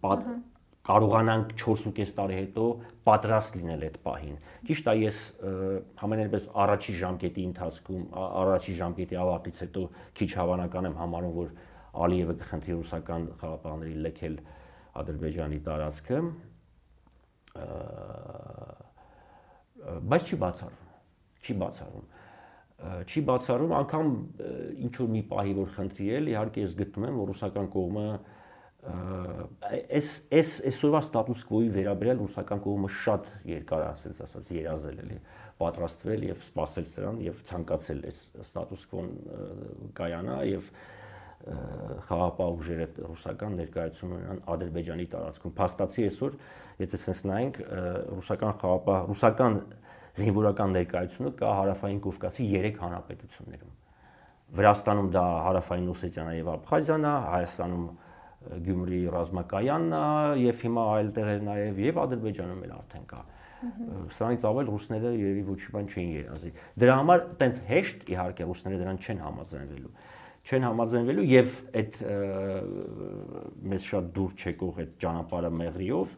կարողանանք 0.86 1.54
4.5 1.62 2.16
տարի 2.20 2.36
հետո 2.40 2.66
պատրաստ 3.10 3.58
լինել 3.60 3.86
այդ 3.88 3.96
պահին։ 4.06 4.36
Ճիշտ 4.70 4.90
է, 4.92 4.96
ես 5.02 5.22
համենայնպես 6.02 6.48
առաջի 6.66 6.96
ժամկետի 7.02 7.46
ընթացքում, 7.50 8.04
առաջի 8.26 8.76
ժամկետի 8.82 9.20
ավարտից 9.26 9.62
հետո 9.66 9.86
քիչ 10.20 10.30
հավանական 10.42 10.90
եմ 10.90 10.98
համարում, 11.02 11.36
որ 11.40 11.54
Ալիևը 12.06 12.36
կխնդրի 12.42 12.76
ռուսական 12.76 13.28
խաղապահների 13.42 14.00
լքել 14.06 14.36
Ադրբեջանի 15.02 15.60
տարածքը, 15.66 16.20
բայց 20.12 20.30
չի 20.30 20.38
բացառվում 20.44 20.86
չի 21.46 21.56
բացառվում 21.62 22.08
չի 23.06 23.22
բացառում 23.30 23.74
անգամ 23.80 24.10
ինչ 24.86 24.94
որ 25.00 25.12
մի 25.16 25.22
պահի 25.30 25.54
որ 25.60 25.70
խնդրի 25.76 26.08
էլ 26.18 26.32
իհարկե 26.32 26.64
ես 26.66 26.74
գտնում 26.82 27.06
եմ 27.10 27.20
որ 27.22 27.30
ռուսական 27.32 27.70
կողմը 27.76 28.08
այս 28.86 30.10
այս 30.40 30.52
այսօրվա 30.70 31.00
ստատուս 31.06 31.46
կվոյի 31.50 31.70
վերաբերյալ 31.76 32.20
ռուսական 32.22 32.60
կողմը 32.66 32.90
շատ 33.06 33.32
երկար 33.50 33.86
է 33.86 33.88
ասենց 33.92 34.20
ասած 34.26 34.52
երազել 34.56 35.00
էլի 35.06 35.18
պատրաստվել 35.62 36.26
եւ 36.30 36.44
սпасել 36.46 36.86
սրան 36.92 37.24
եւ 37.26 37.40
ցանկացել 37.50 38.04
այս 38.12 38.20
ստատուս 38.46 38.86
կվոն 38.92 39.10
կայանա 39.98 40.38
եւ 40.52 40.70
խաղապահ 41.46 42.54
ուժերը 42.56 42.86
ռուսական 43.06 43.58
ներկայություն 43.60 44.14
ունենան 44.16 44.40
Ադրբեջանի 44.54 45.06
տարածքում։ 45.12 45.54
Փաստացի 45.60 46.06
այսօր, 46.06 46.38
եթե 46.82 47.00
sense 47.02 47.28
նայենք, 47.30 47.60
ռուսական 48.16 48.56
խաղապահ 48.62 49.04
ռուսական 49.12 49.60
զինվորական 50.16 50.74
ներկայությունը 50.80 51.32
կա 51.42 51.52
հարավային 51.60 52.00
Կովկասի 52.06 52.48
3 52.56 52.80
հանրապետություններում։ 52.82 53.74
Վրաստանում 54.56 55.10
դա 55.16 55.26
հարավային 55.46 55.88
Օսեթիան 55.94 56.32
եւ 56.40 56.50
Աբխազիան 56.56 57.06
է, 57.06 57.14
Հայաստանում 57.36 57.86
Գյումրի 58.66 59.00
ռազմակայանն 59.16 59.96
է 60.00 60.04
եւ 60.46 60.66
հիմա 60.66 60.84
այլ 60.96 61.10
տեղեր 61.16 61.46
նաեւ 61.50 61.80
եւ 61.86 62.02
Ադրբեջանում 62.06 62.66
էլ 62.66 62.76
արդեն 62.76 63.08
կա։ 63.12 63.22
Սրանից 64.16 64.46
ավել 64.46 64.70
ռուսները 64.76 65.14
երևի 65.16 65.44
ոչ 65.50 65.60
մի 65.66 65.74
բան 65.76 65.88
չէին 65.96 66.12
երազի։ 66.16 66.52
Դրա 66.84 66.98
համար 67.00 67.24
տենց 67.42 67.62
հեշտ 67.70 68.10
իհարկե 68.16 68.48
ռուսները 68.50 68.80
դրան 68.84 69.00
չեն 69.06 69.24
համաձայնվելու 69.26 69.94
չեն 70.46 70.66
համաձայնվելու 70.68 71.26
եւ 71.26 71.54
այդ 71.80 71.96
մեզ 73.72 73.88
շատ 73.90 74.10
դուր 74.14 74.34
չեկող 74.46 74.82
այդ 74.84 74.92
ճանապարհը 75.02 75.52
մեղրիով 75.62 76.14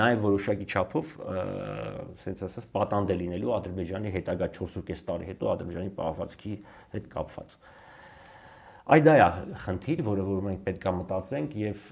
նաև 0.00 0.20
որոշակի 0.22 0.66
չափով 0.70 1.12
ասենց 1.26 2.42
ասած 2.46 2.66
պատանդ 2.76 3.10
է 3.10 3.16
լինելու 3.20 3.52
Ադրբեջանի 3.56 4.12
հետագա 4.16 4.48
4.5 4.56 5.04
տարի 5.10 5.28
հետո 5.30 5.48
Ադրբեջանի 5.50 5.92
պահվածքի 5.98 6.52
հետ 6.94 7.08
կապված։ 7.14 7.56
Այդ 8.90 9.04
դա 9.06 9.12
է 9.14 9.26
խնդիր, 9.62 10.00
որը 10.02 10.22
որ 10.26 10.40
մենք 10.48 10.62
պետք 10.66 10.86
է 10.90 10.92
մտածենք 10.96 11.52
եւ 11.60 11.82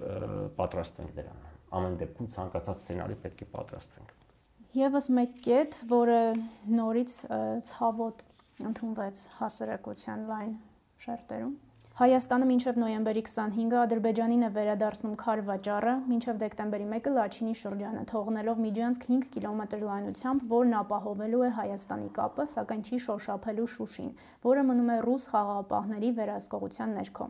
պատրաստվենք 0.56 1.12
դրան։ 1.18 1.44
Ամեն 1.78 1.94
դեպքում 2.00 2.30
ցանկացած 2.34 2.80
սցենարի 2.80 3.18
պետք 3.22 3.44
է 3.44 3.48
պատրաստվենք։ 3.52 4.14
Եվս 4.78 5.08
մեկ 5.18 5.36
կետ, 5.46 5.76
որը 5.92 6.18
նորից 6.80 7.14
ցավոտ 7.68 8.24
ընդունվեց 8.68 9.22
հասարակության 9.38 10.26
լայն 10.32 10.52
շերտերում 11.06 11.54
Հայաստանը 11.98 12.46
մինչև 12.46 12.76
նոյեմբերի 12.78 13.22
25-ը 13.26 13.78
Ադրբեջանին 13.84 14.46
է 14.46 14.50
վերադարձնում 14.54 15.14
Քար 15.18 15.40
վաճառը, 15.48 15.94
մինչև 16.10 16.36
դեկտեմբերի 16.42 16.84
1-ը 16.98 17.12
Լաչինի 17.16 17.54
շրջանը, 17.58 18.04
թողնելով 18.12 18.60
Միջանցք 18.66 19.06
5 19.08 19.26
կիլոմետր 19.34 19.82
լայնությամբ, 19.88 20.44
որն 20.52 20.76
ապահովելու 20.82 21.42
է 21.42 21.50
Հայաստանի 21.58 22.08
կապը, 22.20 22.46
սակայն 22.54 22.86
չի 22.86 23.00
շոշափելու 23.08 23.66
Շուշին, 23.74 24.14
որը 24.46 24.64
մնում 24.70 24.92
է 24.94 24.98
ռուս 25.08 25.26
խաղաղապահների 25.34 26.12
վերահսկողության 26.22 26.94
ներքո։ 27.02 27.28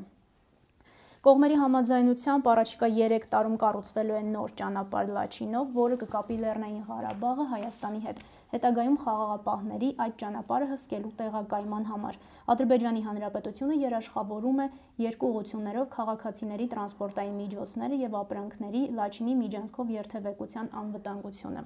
Կողմերի 1.29 1.57
համաձայնությամբ 1.59 2.49
առաջիկա 2.53 2.89
3 2.99 3.25
տարում 3.33 3.57
կառուցվելու 3.65 4.19
է 4.19 4.21
նոր 4.29 4.53
ճանապարհ 4.61 5.09
Լաչինով, 5.17 5.73
որը 5.79 5.97
կկապի 6.05 6.37
Լեռնային 6.45 6.85
Ղարաբաղը 6.93 7.47
Հայաստանի 7.57 8.05
հետ 8.05 8.21
հետագայում 8.53 8.99
խաղաղապահների 9.03 9.91
այդ 10.05 10.17
ճանապարհը 10.23 10.69
հսկելու 10.73 11.13
տեղակայման 11.21 11.87
համար։ 11.93 12.19
Ադրբեջանի 12.55 13.03
Հանրապետությունը 13.09 13.79
երաշխավորում 13.83 14.61
է 14.65 14.67
երկու 15.05 15.31
ուղություններով 15.35 15.89
քաղաքացիների 15.99 16.67
տրանսպորտային 16.75 17.39
միջոցները 17.45 18.03
եւ 18.09 18.19
ապրանքների 18.25 18.83
Լաչինի 18.99 19.39
միջանցքով 19.45 19.97
երթևեկության 19.99 20.71
անվտանգությունը։ 20.83 21.65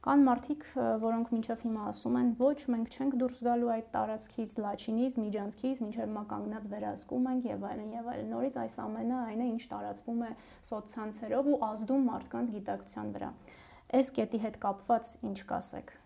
Կան 0.00 0.22
մարդիկ, 0.24 0.62
որոնք 1.00 1.32
մինչև 1.34 1.64
հիմա 1.66 1.82
ասում 1.90 2.14
են, 2.20 2.28
ոչ, 2.38 2.54
մենք 2.72 2.94
չենք 2.96 3.16
դուրս 3.20 3.42
գալու 3.48 3.68
այդ 3.74 3.90
տարածքից, 3.96 4.54
Լաչինից, 4.64 5.18
Միջանցքից, 5.20 5.82
մինչև 5.84 6.14
մականգնած 6.14 6.70
վերահսկում 6.72 7.28
ենք 7.34 7.50
եւ 7.50 7.68
այլն 7.74 7.92
եւ 7.98 8.10
այլն։ 8.14 8.32
Նորից 8.32 8.58
այս 8.64 8.80
ամենը 8.88 9.20
այն 9.26 9.44
է, 9.44 9.52
ինչ 9.52 9.62
տարածվում 9.76 10.24
է 10.24 10.34
սոցցանցերով 10.72 11.52
ու 11.52 11.62
ազդում 11.68 12.12
մարդկանց 12.16 12.54
գիտակցության 12.56 13.16
վրա։ 13.20 13.32
Այս 14.00 14.14
կետի 14.16 14.46
հետ 14.48 14.62
կապված 14.64 15.16
ինչ 15.28 15.40
կասեք։ 15.52 15.99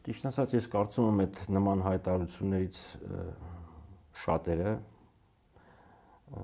Ճիշտ 0.00 0.26
ասած, 0.30 0.52
ես 0.56 0.66
կարծում 0.72 1.08
եմ 1.10 1.18
այդ 1.24 1.38
նման 1.52 1.82
հայտարարություններից 1.84 2.78
շատերը 4.22 4.70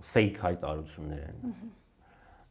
fake 0.04 0.42
հայտարարություններ 0.42 1.22
են։ 1.26 1.54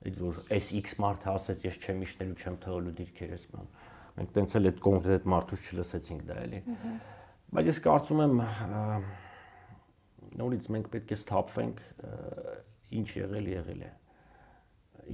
Այդ 0.06 0.18
որ 0.22 0.40
այս 0.56 0.72
X 0.80 0.98
մարդը 1.04 1.30
ասեց, 1.36 1.66
ես 1.68 1.78
չեմ 1.82 2.02
իշնելու, 2.06 2.38
չեմ 2.42 2.58
թողելու 2.66 2.96
դիրքերս 3.02 3.46
ման։ 3.54 3.70
Մենք 4.16 4.34
տենց 4.36 4.56
էլ 4.60 4.70
այդ 4.72 4.82
կոնկրետ 4.86 5.30
մարդուց 5.36 5.70
չլսեցինք 5.70 6.26
դա 6.30 6.40
էլի։ 6.46 6.62
Բայց 7.56 7.70
ես 7.70 7.82
կարծում 7.86 8.24
եմ 8.26 8.42
նորից 10.42 10.70
մենք 10.76 10.90
պետք 10.96 11.14
է 11.14 11.20
սթափվենք 11.22 11.86
ինչ 13.02 13.08
եղել 13.20 13.54
եղել 13.56 13.86
է 13.86 13.92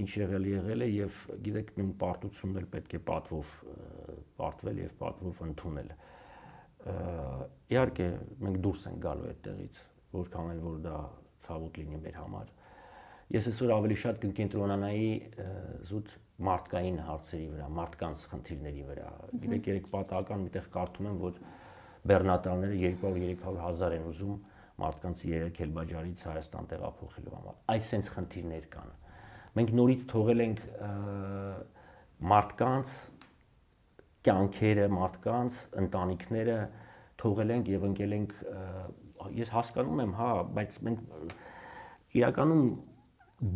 ինչ 0.00 0.10
եղել 0.22 0.48
եղել 0.48 0.84
է 0.84 0.88
եւ 0.92 1.20
գիտեք 1.46 1.70
նույն 1.78 1.92
պարտությունն 2.00 2.60
էլ 2.62 2.66
պետք 2.72 2.96
է 2.96 3.00
պատվով 3.10 3.52
պարտվել 4.40 4.80
եւ 4.82 4.94
պատվով 5.02 5.42
ընդունել 5.48 5.92
իհարկե 7.72 8.08
մենք 8.42 8.60
դուրս 8.66 8.86
ենք 8.90 9.02
գալու 9.06 9.28
այդտեղից 9.32 9.80
որքան 10.16 10.52
էլ 10.52 10.62
որ 10.66 10.80
դա 10.86 10.96
ցավոտ 11.46 11.80
լինի 11.82 12.00
մեր 12.06 12.18
համար 12.22 12.52
ես 13.32 13.48
այսօր 13.52 13.74
ավելի 13.76 13.96
շատ 14.02 14.18
կընկենտրոնանայի 14.22 15.10
զուտ 15.88 16.14
մարդկային 16.42 16.98
հարցերի 17.06 17.46
վրա 17.52 17.68
մարդկանց 17.78 18.24
խնդիրների 18.32 18.82
վրա 18.88 19.10
գիտեք 19.44 19.68
երեք 19.72 19.86
պատահական 19.92 20.42
միտեղ 20.46 20.66
կարդում 20.76 21.08
եմ 21.12 21.20
որ 21.22 21.38
բեռնատարները 22.12 22.78
200-300 22.82 23.62
հազար 23.62 23.96
են 23.98 24.08
ուզում 24.10 24.40
մարդկանց 24.82 25.24
երեք 25.28 25.60
Էլբաջարից 25.66 26.24
Հայաստան 26.28 26.68
տեղափոխելու 26.72 27.34
համար 27.36 27.58
այս 27.76 27.90
sense 27.92 28.14
խնդիրներ 28.16 28.68
կան 28.72 28.92
մենք 29.58 29.72
նորից 29.78 30.04
թողել 30.12 30.42
ենք 30.46 30.60
մարդկանց 32.32 32.92
կյանքերը, 34.26 34.86
մարդկանց 34.96 35.58
ընտանիքները 35.82 36.58
թողել 37.22 37.54
ենք 37.56 37.70
եւ 37.72 37.86
ընկել 37.90 38.14
ենք 38.18 38.34
ես 39.42 39.50
հասկանում 39.54 40.02
եմ, 40.02 40.12
հա, 40.18 40.30
բայց 40.56 40.78
մենք 40.86 41.34
իրականում 42.22 42.64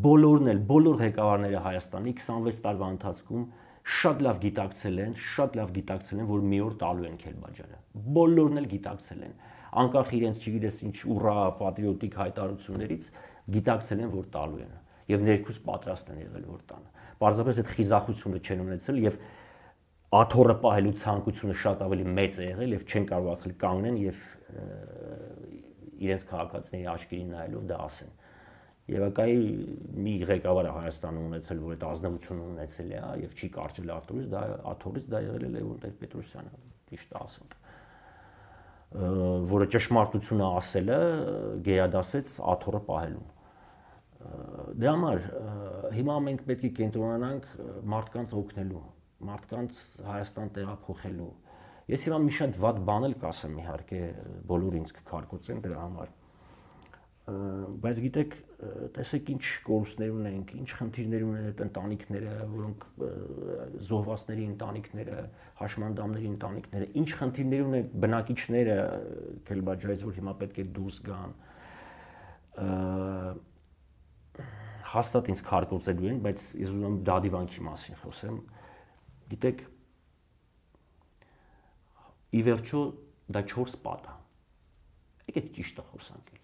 բոլորն 0.06 0.50
էլ, 0.52 0.60
բոլոր 0.70 0.96
ղեկավարները 1.02 1.60
Հայաստանի 1.66 2.14
26 2.20 2.62
տարվա 2.66 2.88
ընթացքում 2.96 3.44
շատ 3.96 4.22
լավ 4.26 4.40
գիտակցել 4.42 4.96
են, 5.04 5.12
շատ 5.22 5.58
լավ 5.60 5.74
գիտակցել 5.76 6.22
են, 6.22 6.26
որ 6.30 6.46
մի 6.52 6.58
օր 6.66 6.74
տալու 6.80 7.06
են 7.06 7.20
Քելբաջարը։ 7.22 7.78
Բոլորն 8.16 8.60
էլ 8.62 8.66
գիտակցել 8.72 9.20
են, 9.26 9.36
անկախ 9.82 10.14
իրենց 10.16 10.40
չգիտես 10.42 10.80
ինչ 10.86 10.96
ուրա 11.14 11.36
պատրիոտիկ 11.60 12.18
հայտարարություններից, 12.22 13.08
գիտակցել 13.56 14.02
են, 14.06 14.10
որ 14.16 14.26
տալու 14.34 14.62
են 14.66 14.74
եւ 15.10 15.24
ներքուս 15.26 15.58
պատրաստ 15.66 16.12
են 16.12 16.20
եղել 16.22 16.46
որ 16.50 16.62
տանը։ 16.70 17.04
Պարզապես 17.22 17.60
այդ 17.62 17.72
խիզախությունը 17.76 18.40
չեն 18.46 18.62
ունեցել 18.66 19.00
եւ 19.06 19.18
աթորը 20.16 20.56
պահելու 20.62 20.94
ցանկությունը 21.02 21.56
շատ 21.62 21.82
ավելի 21.86 22.06
մեծ 22.16 22.36
է 22.36 22.46
եղել 22.46 22.74
եւ 22.76 22.84
չեն 22.86 23.08
կարողացել 23.10 23.54
կանգնեն 23.62 23.98
եւ 24.02 24.22
իրենց 26.06 26.24
քաղաքացիների 26.30 26.88
աչքերին 26.92 27.30
նայելով 27.36 27.66
դա 27.70 27.78
ասեն։ 27.86 28.14
Եվ 28.86 29.04
ակայի 29.06 29.38
մի 30.06 30.12
ղեկավարը 30.30 30.72
Հայաստանում 30.76 31.24
ունեցել, 31.26 31.62
որ 31.66 31.72
այդ 31.74 31.86
ազնվությունը 31.86 32.44
ունեցել 32.46 32.90
է, 32.94 33.00
եւ 33.24 33.32
չի 33.34 33.48
կարճել 33.56 33.92
աթորից, 33.96 34.28
դա 34.30 34.42
աթորից 34.72 35.08
դա 35.10 35.22
եղել 35.26 35.46
է 35.46 35.50
Լևոն 35.56 35.80
Տեր-Պետրոսյանը, 35.86 36.52
ճիշտ 36.92 37.16
ասենք 37.18 37.56
որը 39.50 39.66
ճշմարտությունը 39.74 40.50
ասելը 40.56 40.98
գերադասեց 41.66 42.36
աթորը 42.54 42.80
պահելուն 42.86 43.35
Դրա 44.76 44.92
համար 44.96 45.24
հիմա 45.96 46.16
մենք 46.26 46.44
պետք 46.50 46.66
է 46.66 46.70
կենտրոնանանք 46.80 47.48
մարդկանց 47.92 48.34
օգնելու, 48.40 48.84
մարդկանց 49.30 49.80
Հայաստան 50.06 50.52
տեղափոխելու։ 50.56 51.32
Ես 51.86 52.06
հիմա 52.08 52.20
մի 52.26 52.32
շատ 52.36 52.56
վատ 52.62 52.78
բան 52.86 53.06
էլ 53.06 53.16
կասեմ 53.22 53.58
իհարկե, 53.62 54.00
բոլոր 54.50 54.78
ինձ 54.80 54.94
կքարկոծեն 54.96 55.60
դրա 55.66 55.82
համար։ 55.86 56.14
Բայց 57.26 58.00
գիտեք, 58.04 58.34
տեսեք 58.94 59.30
ինչ 59.34 59.46
կորուստներ 59.66 60.10
ունենք, 60.14 60.52
ինչ 60.60 60.68
խնդիրներ 60.78 61.24
ունեն 61.26 61.48
այդ 61.48 61.62
ընտանիքները, 61.64 62.34
որոնք 62.52 62.84
զոհվածների 63.88 64.44
ընտանիքները, 64.52 65.16
հաշմանդամների 65.62 66.30
ընտանիքները, 66.36 66.88
ինչ 67.02 67.08
խնդիրներ 67.22 67.64
ունեն 67.66 67.90
բնակիչները 68.06 68.78
Քելբաջայից, 69.50 70.06
որ 70.06 70.16
հիմա 70.20 70.36
պետք 70.42 70.62
է 70.62 70.66
դուրս 70.78 71.00
գան 71.10 71.36
հաստատ 74.92 75.30
ինձ 75.32 75.42
քարկոծելու 75.46 76.10
են, 76.12 76.20
բայց 76.26 76.44
ես 76.60 76.70
ուզում 76.72 76.86
եմ 76.86 76.96
դադիվանքի 77.08 77.64
մասին 77.66 77.98
խոսեմ։ 78.02 78.36
Գիտեք, 79.32 79.62
ի 82.36 82.42
վերջո 82.46 82.82
դա 83.36 83.42
4 83.52 83.78
պատ 83.86 84.06
է։ 84.06 84.16
Եկեք 85.26 85.48
ճիշտը 85.56 85.84
խոսանք 85.90 86.32
էլ։ 86.36 86.42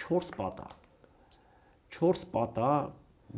4 0.00 0.30
պատ 0.38 0.62
է։ 0.64 0.68
4 1.96 2.26
պատ 2.32 2.60
է, 2.66 2.70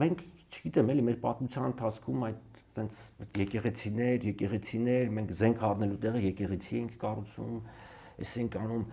մենք 0.02 0.24
չգիտեմ, 0.48 0.92
էլի 0.94 1.04
մեր 1.08 1.18
պատմության 1.24 1.68
ընթացքում 1.72 2.24
այդ 2.28 2.58
տենց 2.78 3.00
եկեղեցիներ, 3.38 4.26
եկեղեցիներ, 4.28 5.12
մենք 5.18 5.32
զենք 5.40 5.62
առնելու 5.68 5.98
տեղը 6.04 6.22
եկեղեցի 6.28 6.74
ենք 6.78 6.96
կառուցում, 7.02 7.56
էս 8.24 8.34
ենք 8.42 8.58
անում։ 8.62 8.84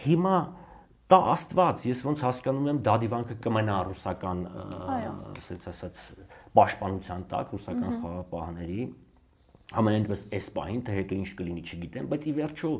Հիմա 0.00 0.36
դա 1.10 1.18
Աստված, 1.34 1.84
ես 1.90 2.00
ոնց 2.06 2.24
հասկանում 2.26 2.66
եմ, 2.70 2.80
դադիվանքը 2.86 3.36
կմնա 3.44 3.78
ռուսական, 3.90 4.42
ասած 5.34 5.70
ասած 5.72 6.02
պաշտպանության 6.54 7.24
տակ 7.30 7.54
ռուսական 7.56 7.96
խաղապահների 8.04 8.84
ամենայնպես 9.70 10.24
այս 10.34 10.48
պահին 10.56 10.80
թե 10.86 10.94
հետո 10.96 11.16
ինչ 11.20 11.28
կլինի 11.38 11.62
չգիտեմ, 11.62 12.06
բայց 12.10 12.24
ի 12.26 12.32
վերջո 12.38 12.70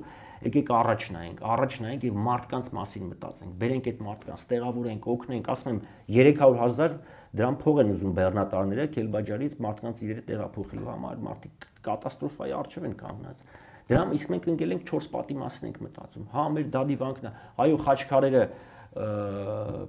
եկեք 0.41 0.71
առաջ 0.75 1.05
նայենք, 1.15 1.43
առաջ 1.55 1.77
նայենք 1.85 2.07
եւ 2.09 2.19
մարդկանց 2.27 2.69
մասին 2.75 3.05
մտածենք։ 3.11 3.55
Բերենք 3.61 3.89
այդ 3.91 4.01
մարդկանց, 4.07 4.45
տեղավորենք, 4.51 5.09
օգնենք, 5.15 5.51
ասում 5.55 5.71
եմ 5.71 5.81
300.000 6.17 6.97
դրան 7.31 7.59
փող 7.61 7.81
են 7.85 7.93
ուզում 7.95 8.15
բեռնատարները 8.19 8.87
Քելբաջարից 8.97 9.59
մարդկանց 9.67 10.03
իրերը 10.07 10.25
տեղափոխելու 10.31 10.91
համար, 10.91 11.21
մարդիկ 11.31 11.67
կատաստրոֆայի 11.87 12.55
առջև 12.59 12.89
են 12.91 12.97
կանգնած։ 13.05 13.45
Դրամ 13.91 14.13
իսկ 14.17 14.31
մենք 14.31 14.49
ընկել 14.55 14.75
ենք 14.77 14.85
4 14.91 15.09
պատի 15.11 15.37
մասին 15.41 15.69
ենք 15.71 15.79
մտածում։ 15.87 16.27
Հա, 16.31 16.45
մեր 16.55 16.69
դադիվանքն 16.77 17.27
է, 17.27 17.33
այո, 17.65 17.79
խաչքարերը 17.87 18.43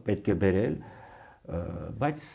պետք 0.07 0.31
է 0.31 0.35
բերել, 0.41 0.75
բայց 2.01 2.25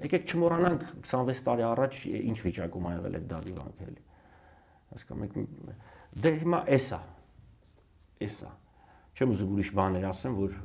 եկեք 0.00 0.30
չմոռանանք 0.30 0.84
26 1.02 1.42
տարի 1.46 1.66
առաջ 1.70 1.98
ինչ 2.20 2.38
վիճակում 2.46 2.86
ա 2.86 2.92
եղել 2.96 3.18
այդ 3.18 3.26
դադիվանքը 3.30 3.86
էլի։ 3.90 4.04
Հասկանում 4.90 5.24
եք, 5.26 5.38
դե 6.24 6.32
հիմա 6.40 6.60
էսա։ 6.78 7.00
Էսա։ 8.26 8.50
Չեմ 9.20 9.34
ուզում 9.34 9.54
ուրիշ 9.54 9.70
բաներ 9.80 10.06
ասեմ, 10.10 10.36
որ 10.40 10.58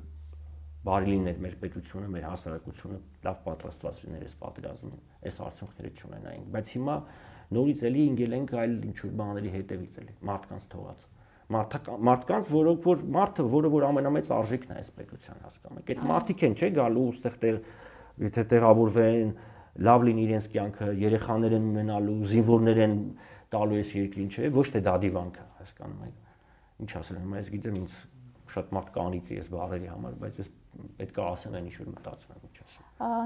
բարի 0.86 1.12
լիներ 1.16 1.40
մեր 1.42 1.56
պետությունը, 1.62 2.10
մեր 2.14 2.26
հասարակությունը 2.30 2.98
լավ 3.26 3.38
պատրաստված 3.46 4.02
լիներ 4.06 4.26
այս 4.26 4.36
պատերազմին, 4.42 5.00
այս 5.26 5.40
արդյունքները 5.46 5.92
չունենային, 5.96 6.44
բայց 6.56 6.74
հիմա 6.76 6.98
նորից 7.56 7.84
էլի 7.90 8.06
ինգել 8.10 8.36
ենք 8.36 8.54
այլ 8.62 8.74
ինչ 8.90 8.96
որ 9.06 9.14
բաների 9.22 9.52
հետևից 9.56 10.00
էլի 10.02 10.16
մարդկանց 10.30 10.68
թողած 10.74 11.04
մարդկանց 12.10 12.48
որոնք 12.56 12.88
որ 12.90 13.04
մարդը 13.16 13.46
որը 13.54 13.72
որ 13.76 13.86
ամենամեծ 13.86 14.32
արժեքն 14.34 14.72
է 14.74 14.78
այս 14.82 14.90
պետության 14.96 15.44
հասկանում 15.46 15.82
եք 15.84 15.92
այդ 15.94 16.02
մարդիկ 16.10 16.46
են 16.48 16.56
չէ 16.56 16.70
գալու 16.80 17.06
ուստեղ 17.12 17.38
տեղ 17.46 17.60
եթե 18.26 18.46
տեղավորվեն 18.56 19.32
լավ 19.86 20.06
լինի 20.10 20.26
իրենց 20.26 20.50
կյանքը 20.56 20.90
երեխաներ 21.06 21.56
են 21.60 21.70
ունենալու 21.76 22.18
զինվորներ 22.34 22.82
են 22.86 22.98
տալու 23.54 23.80
այս 23.84 23.94
երկրին 24.00 24.34
չէ 24.34 24.52
ոչ 24.56 24.68
թե 24.74 24.82
դադիվանքը 24.90 25.48
հասկանում 25.60 26.06
եք 26.10 26.84
ինչ 26.86 26.92
ասել 27.00 27.20
եմ 27.22 27.36
ես 27.36 27.52
գիտեմ 27.56 27.80
ինձ 27.84 28.00
շատ 28.56 28.72
մարդ 28.76 28.92
կանիծի 28.96 29.38
ես 29.40 29.50
բառերի 29.52 29.90
համար, 29.92 30.16
բայց 30.22 30.40
ես 30.42 30.50
պետք 31.00 31.20
է 31.20 31.24
ասեմ 31.26 31.56
այն 31.60 31.68
ինչ 31.70 31.76
որ 31.82 31.90
մտածում 31.96 32.34
եմ 32.36 32.46
ինչ 32.48 32.58
ասում։ 32.66 32.86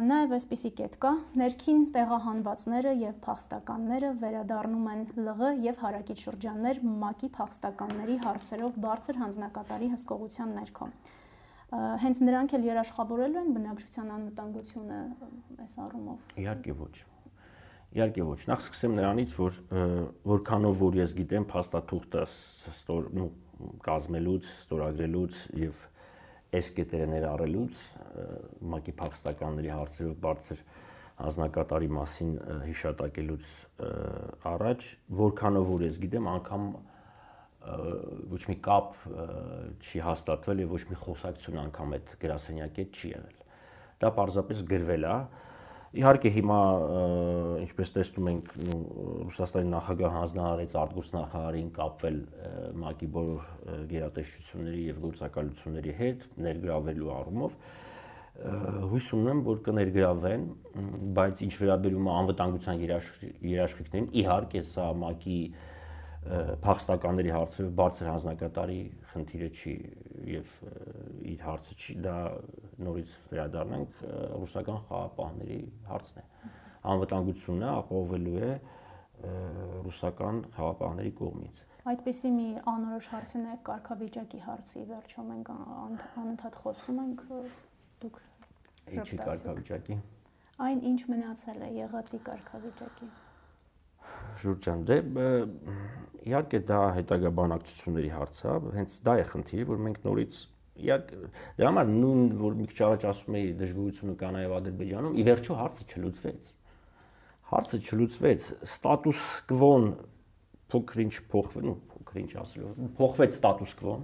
Նաև 0.10 0.34
այսպիսի 0.40 0.72
կետ 0.80 0.98
կա. 1.04 1.12
ներքին 1.40 1.80
տեղահանվածները 1.96 2.94
եւ 3.00 3.20
փախստականները 3.26 4.10
վերադառնում 4.24 4.90
են 4.94 5.02
ԼՂ 5.20 5.52
եւ 5.70 5.82
հարակից 5.84 6.26
շրջաններ 6.26 6.82
ՄԱԿ-ի 6.90 7.30
փախստականների 7.40 8.18
հարցերով 8.26 8.80
բարձր 8.86 9.22
հանձնակատարի 9.24 9.90
հսկողության 9.94 10.54
ներքո 10.60 10.90
հենց 11.70 12.20
նրանք 12.26 12.54
էլ 12.58 12.64
երաշխավորելու 12.66 13.42
են 13.44 13.50
բնակչության 13.54 14.08
անվտանգությունը 14.16 15.00
այս 15.66 15.74
առումով։ 15.86 16.32
Իհարկե 16.42 16.74
ոչ։ 16.80 16.96
Իհարկե 17.90 18.26
ոչ։ 18.26 18.40
Նախ 18.50 18.64
սկսեմ 18.66 18.96
նրանից, 18.98 19.36
որ 19.38 19.60
որքանով 20.34 20.82
որ 20.82 20.98
ես 21.00 21.14
գիտեմ, 21.20 21.46
փաստաթուղթը 21.54 22.24
ստոր, 22.74 23.08
նու 23.20 23.30
կազմելուց, 23.86 24.50
ստորագրելուց 24.66 25.40
եւ 25.62 25.86
այս 26.50 26.70
կետերը 26.78 27.08
ներառելուց 27.14 27.82
ՄԱԿ-ի 28.66 28.94
փախստականների 29.00 29.70
հարցերով 29.70 30.16
բարձր 30.24 30.62
հանձնակատարի 31.20 31.90
մասին 31.94 32.32
հիշատակելուց 32.64 33.50
առաջ, 34.50 34.88
որքանով 35.20 35.68
որ 35.70 35.84
ես 35.86 36.00
գիտեմ, 36.06 36.30
անգամ 36.32 36.64
ոչ 38.34 38.42
մի 38.50 38.56
կապ 38.66 38.96
չի 39.84 40.02
հաստատվել 40.08 40.64
եւ 40.64 40.74
ոչ 40.74 40.84
մի 40.90 40.98
խոսակցություն 41.04 41.60
անգամ 41.68 41.96
այդ 42.00 42.14
գրասենյակի 42.24 42.86
չի 42.90 43.12
եղել։ 43.14 43.38
Դա 44.00 44.12
պարզապես 44.16 44.64
գրվել 44.70 45.06
է, 45.06 45.18
Իհարկե 45.90 46.30
հիմա 46.36 46.58
ինչպես 47.64 47.92
տեսնում 47.96 48.28
ենք, 48.30 48.50
Ռուսաստանի 49.26 49.72
նախագահ 49.74 50.12
հանձնարարեց 50.16 50.76
արտգործ 50.84 51.14
նախարարին 51.16 51.72
կապվել 51.80 52.20
ՄԱԿ-ի 52.78 53.08
բոլոր 53.16 53.48
գերատեսչությունների 53.90 54.84
եւ 54.86 55.00
գործակալությունների 55.06 55.96
հետ 56.02 56.28
ներգրավելու 56.46 57.10
առումով 57.16 57.58
հույս 58.40 59.08
ունեմ, 59.18 59.42
որ 59.50 59.58
կներգրավեն, 59.66 60.44
բայց 61.18 61.42
ինչ 61.50 61.54
վերաբերում 61.60 62.06
է 62.06 62.14
անվտանգության 62.20 62.84
երաշխիքներին, 63.50 64.08
իհարկե 64.22 64.62
սա 64.70 64.86
ՄԱԿ-ի 64.94 65.40
փախստականների 66.20 67.32
հարցերով 67.32 67.70
բարձր 67.80 68.08
հանձնակատարի 68.10 68.80
խնդիրը 69.12 69.48
չի 69.56 69.76
եւ 70.30 70.50
իր 71.32 71.46
հարցը 71.48 71.78
չի 71.80 71.96
դա 72.06 72.16
նորից 72.88 73.14
վերադառնանք 73.30 74.02
ռուսական 74.42 74.82
խաղապահների 74.90 75.60
հարցն 75.88 76.20
է 76.20 76.26
անվտանգությունը 76.94 77.72
ապահովելու 77.72 78.36
է 78.50 78.52
ռուսական 79.88 80.44
խաղապահների 80.60 81.14
կողմից 81.22 81.64
այդպիսի 81.90 82.34
մի 82.36 82.48
անորոշ 82.74 83.10
հարցին 83.16 83.48
է 83.50 83.56
կարգավիճակի 83.70 84.40
հարցի 84.46 84.84
վերջում 84.92 85.32
մենք 85.32 85.52
անընդհատ 85.56 86.60
խոսում 86.64 87.02
ենք 87.06 87.24
դուք 88.04 88.22
ինչի 89.00 89.20
կարգավիճակի 89.24 90.00
այն 90.68 90.86
ինչ 90.92 91.02
մնացել 91.16 91.66
է 91.66 91.70
եղածի 91.80 92.20
կարգավիճակի 92.30 93.10
Ժուրջան, 94.40 94.86
դե 94.88 94.98
իհարկե 96.30 96.60
դա 96.70 96.80
հետագա 97.00 97.32
բանակցությունների 97.40 98.12
հարց 98.14 98.40
է, 98.40 98.54
հենց 98.78 98.96
դա 99.08 99.16
է 99.20 99.26
խնդիրը, 99.34 99.68
որ 99.70 99.82
մենք 99.88 100.00
նորից 100.06 100.40
իհարկե 100.80 101.20
դրա 101.60 101.70
համար 101.70 101.90
նույն 101.92 102.24
որ 102.40 102.56
մի 102.60 102.68
քիչ 102.72 102.80
առաջ 102.88 103.06
ասում 103.10 103.38
էի 103.40 103.50
դժգոհությունը 103.60 104.16
կա 104.20 104.30
նաև 104.36 104.56
Ադրբեջանում, 104.60 105.18
ի 105.20 105.26
վերջո 105.28 105.58
հարցը 105.60 105.88
չլուծվեց։ 105.90 106.50
Հարցը 107.50 107.80
չլուծվեց, 107.90 108.48
ստատուս 108.70 109.24
կվոն 109.50 109.88
փոքրինչ 110.70 111.14
փոխվել, 111.34 111.66
ну 111.68 111.76
փոքրինչ 111.90 112.32
ասելով, 112.44 112.84
փոխվեց 113.00 113.40
ստատուս 113.40 113.76
կվոն 113.80 114.04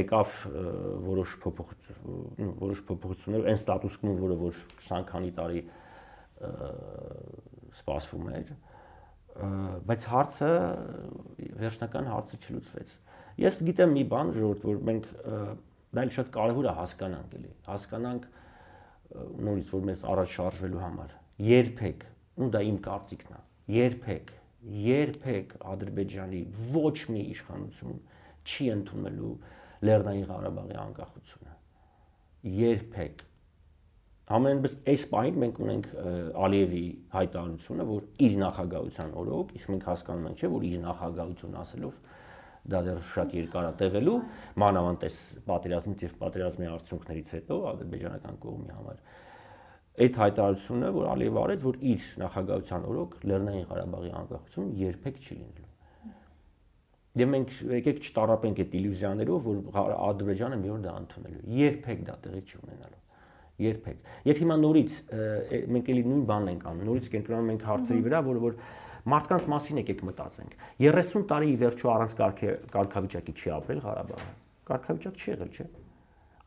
եկավ 0.00 0.36
որոշ 1.04 1.34
փոփոխություն, 1.44 2.52
որոշ 2.60 2.80
փոփոխություններ, 2.88 3.48
այն 3.52 3.58
ստատուս 3.60 3.96
կվոն, 4.00 4.20
որը 4.24 4.36
որ 4.40 4.60
20 4.88 5.08
քանի 5.10 5.32
տարի 5.36 5.62
սպասվում 7.80 8.28
էր, 8.40 8.52
բայց 9.90 10.06
հարցը 10.10 10.50
վերջնական 11.60 12.10
հարցը 12.10 12.38
չլուծվեց։ 12.40 12.94
Ես 13.40 13.58
գիտեմ 13.68 13.94
մի 13.96 14.04
բան, 14.10 14.32
ժողովուրդ, 14.36 14.64
որ 14.70 14.80
մենք 14.90 15.06
դա 15.90 16.04
էլ 16.04 16.12
շատ 16.16 16.32
կարևոր 16.34 16.66
է 16.70 16.74
հասկանանք 16.80 17.36
էլի։ 17.40 17.52
Հասկանանք 17.70 18.26
նորից 19.46 19.70
որ 19.74 19.86
մեզ 19.90 20.02
առաջ 20.10 20.34
շարժվելու 20.34 20.82
համար։ 20.84 21.14
Երբեք, 21.50 22.04
ու 22.40 22.50
դա 22.54 22.60
իմ 22.68 22.76
կարծիքն 22.84 23.32
է, 23.32 23.40
երբեք, 23.80 24.32
երբեք 24.84 25.54
Ադրբեջանի 25.72 26.42
ոչ 26.74 26.96
մի 27.10 27.22
իշխանություն 27.32 27.98
չի 28.44 28.68
ընդունելու 28.76 29.32
Լեռնային 29.88 30.26
Ղարաբաղի 30.30 30.76
անկախությունը։ 30.84 31.54
Երբեք 32.60 33.24
Ամենպես 34.30 34.74
այս 34.86 35.04
պահին 35.10 35.38
մենք 35.42 35.56
ունենք 35.64 35.86
Ալիևի 36.38 36.82
հայտարարությունը, 37.10 37.86
որ 37.88 38.04
իր 38.26 38.34
նախագահության 38.42 39.14
օրոք, 39.20 39.54
իսկ 39.58 39.70
մենք 39.72 39.86
հասկանում 39.90 40.28
ենք, 40.30 40.38
չէ, 40.44 40.50
որ 40.52 40.66
իր 40.68 40.76
նախագահություն 40.84 41.56
ասելով 41.60 41.96
դա 42.70 42.82
դեռ 42.86 43.00
շատ 43.10 43.34
երկար 43.40 43.66
է 43.66 43.72
տևելու, 43.80 44.14
մանավանդ 44.62 45.06
այս 45.08 45.18
պատերազմից 45.48 46.04
եւ 46.06 46.14
պատերազմի 46.20 46.70
արդյունքներից 46.70 47.32
հետո 47.34 47.58
ադրբեջանական 47.70 48.38
կողմի 48.44 48.72
համար։ 48.76 49.02
Այդ 50.00 50.20
հայտարարությունը, 50.20 50.90
որ 50.94 51.10
Ալիևը 51.10 51.40
արեց, 51.40 51.64
որ 51.66 51.80
իր 51.90 52.06
նախագահության 52.22 52.86
օրոք 52.90 53.18
Լեռնային 53.30 53.66
Ղարաբաղի 53.70 54.12
անկախություն 54.20 54.70
երբեք 54.80 55.20
չի 55.20 55.40
լինելու։ 55.40 55.68
Եվ 57.20 57.30
մենք 57.34 57.54
եկեք 57.74 58.02
չտարապենք 58.06 58.60
այդ 58.62 58.74
իլյուզիաներով, 58.80 59.48
որ 59.50 59.94
Ադրբեջանը 59.98 60.60
մի 60.60 60.70
օր 60.76 60.82
դա 60.86 60.92
ընդունելու։ 61.00 61.54
Երբեք 61.58 62.04
դա 62.06 62.18
տեղի 62.28 62.42
չի 62.46 62.60
ունենալու 62.60 63.00
երբեք։ 63.66 64.10
Եվ 64.30 64.40
հիմա 64.40 64.56
նորից 64.60 64.94
մենք 65.76 65.90
էլի 65.94 66.04
նույն 66.10 66.24
բանն 66.30 66.50
ենք 66.50 66.64
անում, 66.70 66.88
նորից 66.90 67.10
կենտրոնանում 67.14 67.52
ենք 67.54 67.66
հարցերի 67.70 68.02
վրա, 68.06 68.20
որը 68.30 68.42
որ 68.44 68.56
մարդկանց 69.10 69.46
մասին 69.50 69.80
եկեք 69.80 70.00
մտածենք։ 70.10 70.56
30 70.84 71.26
տարի 71.30 71.50
ի 71.50 71.58
վերջո 71.60 71.92
առանց 71.94 72.16
կարգավիճակի 72.74 73.36
չի 73.40 73.52
ապրել 73.56 73.80
Ղարաբաղը։ 73.84 74.32
Կարգավիճակ 74.70 75.20
չի 75.20 75.30
եղել, 75.30 75.50
չէ։ 75.56 75.66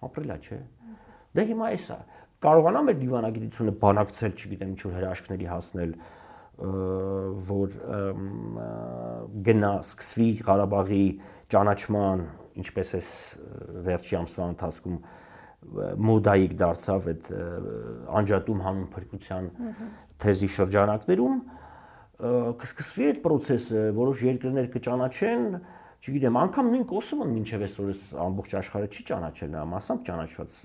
Ապրելա, 0.04 0.38
չէ։ 0.44 0.60
Դե 1.34 1.46
հիմա 1.50 1.70
էսա 1.74 1.98
կարողանա 2.44 2.80
մեր 2.84 2.98
դիվանագիտությունը 3.00 3.74
բանակցել, 3.80 4.34
չգիտեմ, 4.36 4.72
ինչ 4.74 4.82
որ 4.84 4.96
հրաշքների 4.98 5.46
հասնել, 5.48 5.94
որ 7.50 7.76
գնա 9.48 9.72
սկսվի 9.84 10.28
Ղարաբաղի 10.50 11.06
ճանաչման, 11.54 12.26
ինչպես 12.64 12.92
էս 13.00 13.12
վերջի 13.88 14.18
ամսվա 14.20 14.50
ընթացքում 14.54 14.98
մոդայիկ 16.08 16.56
դարձավ 16.60 17.10
այդ 17.14 17.30
անջատում 18.22 18.64
հանուն 18.68 18.88
փրկության 18.94 19.50
թեզի 20.24 20.50
շրջանակներում 20.58 21.38
կսկսվի 22.24 23.08
այդ 23.10 23.22
process-ը, 23.24 23.84
որոշ 23.98 24.22
երկրներ 24.24 24.68
կճանաչեն, 24.74 25.48
չգիտեմ, 26.04 26.38
անգամ 26.44 26.70
նույն 26.74 26.86
Կոսովոն 26.88 27.32
մինչև 27.34 27.64
այսօրս 27.68 28.04
ամբողջ 28.24 28.56
աշխարհը 28.60 28.90
չի 28.94 29.04
ճանաչել 29.10 29.52
նա 29.54 29.64
մասամբ 29.74 30.02
ճանաչված 30.08 30.58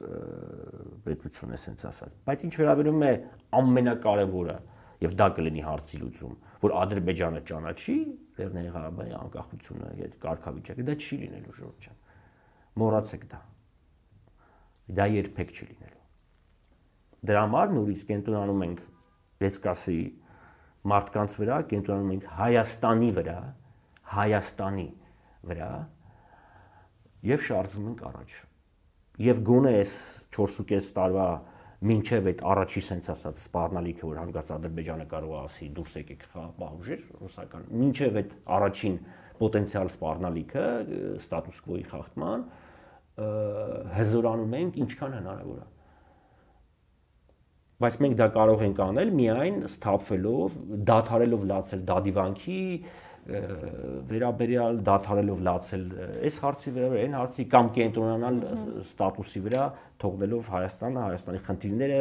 պետություն 1.07 1.55
է 1.55 1.61
սենց 1.65 1.85
ասած, 1.89 2.17
բայց 2.29 2.45
ինչ 2.49 2.55
վերաբերում 2.59 3.05
է 3.09 3.13
ամենակարևորը 3.59 4.57
եւ 4.99 5.15
դա 5.19 5.29
կլինի 5.39 5.63
հարցի 5.69 6.01
լուծում, 6.03 6.33
որ 6.63 6.75
Ադրբեջանը 6.79 7.45
ճանաչի 7.49 7.97
Լեռնային 8.39 8.75
Ղարաբաղի 8.75 9.15
անկախությունը, 9.19 9.93
այդ 10.09 10.19
կարգավիճակը, 10.27 10.89
դա 10.89 10.99
չի 10.99 11.21
լինելու 11.23 11.55
ժողովուրդ 11.59 11.87
ջան։ 11.87 12.03
Մոռացեք 12.83 13.31
դա 13.31 13.41
դա 14.89 15.07
երբեք 15.19 15.53
չի 15.53 15.67
լինելու։ 15.69 16.05
Դրա 17.29 17.43
համար 17.45 17.73
նորից 17.77 18.05
կենտրոնանում 18.09 18.65
ենք 18.69 18.83
լեսկասի 19.45 19.99
մարդկանց 20.89 21.37
վրա, 21.43 21.59
կենտրոնանում 21.73 22.13
ենք 22.15 22.27
Հայաստանի 22.39 23.11
վրա, 23.19 23.39
Հայաստանի 24.19 24.89
վրա 25.49 25.71
եւ 27.29 27.45
շարժում 27.49 27.89
ենք 27.93 28.03
առաջ։ 28.09 28.37
Եվ 29.29 29.41
գոնե 29.49 29.73
այս 29.83 29.93
4.5 30.39 30.91
տարվա 30.99 31.29
մինչև 31.89 32.29
այդ 32.31 32.41
առաջի 32.53 32.83
սենց 32.89 33.09
ասած 33.13 33.43
սպառնալիքը, 33.43 34.05
որ 34.09 34.17
հանգած 34.19 34.49
Ադրբեջանը 34.55 35.05
կարող 35.11 35.35
է 35.35 35.41
ասի 35.43 35.69
դուրս 35.77 35.93
եկեք 35.99 36.25
խաղապահուժեր 36.33 37.03
ռուսական, 37.19 37.67
մինչև 37.83 38.19
այդ 38.19 38.33
առաջին 38.59 38.97
պոտենցիալ 39.39 39.93
սպառնալիքը 39.95 40.65
ստատուս 41.19 41.61
կվոյի 41.67 41.85
խախտման, 41.93 42.43
հզորանում 43.99 44.57
ենք 44.59 44.79
ինչքան 44.85 45.19
հնարավոր 45.19 45.59
է 45.59 45.67
բայց 47.79 47.97
մենք 48.03 48.17
դա 48.19 48.27
կարող 48.35 48.63
ենք 48.67 48.81
անել 48.83 49.11
միայն 49.15 49.59
սթափվելով, 49.71 50.55
դադարելով 50.89 51.45
լացել 51.51 51.85
դադիվանքի 51.91 52.63
վերաբերյալ 54.09 54.81
դադարելով 54.89 55.43
լացել 55.47 55.85
այս 56.27 56.39
հարցի 56.43 56.73
վրա, 56.75 56.89
այն 57.05 57.17
հարցի 57.19 57.45
կամ 57.55 57.71
կենտրոնանալ 57.79 58.41
ստատուսի 58.83 59.43
վրա, 59.47 59.65
թողնելով 60.03 60.51
Հայաստանը, 60.57 61.03
Հայաստանի 61.07 61.43
խնդիրները, 61.49 62.01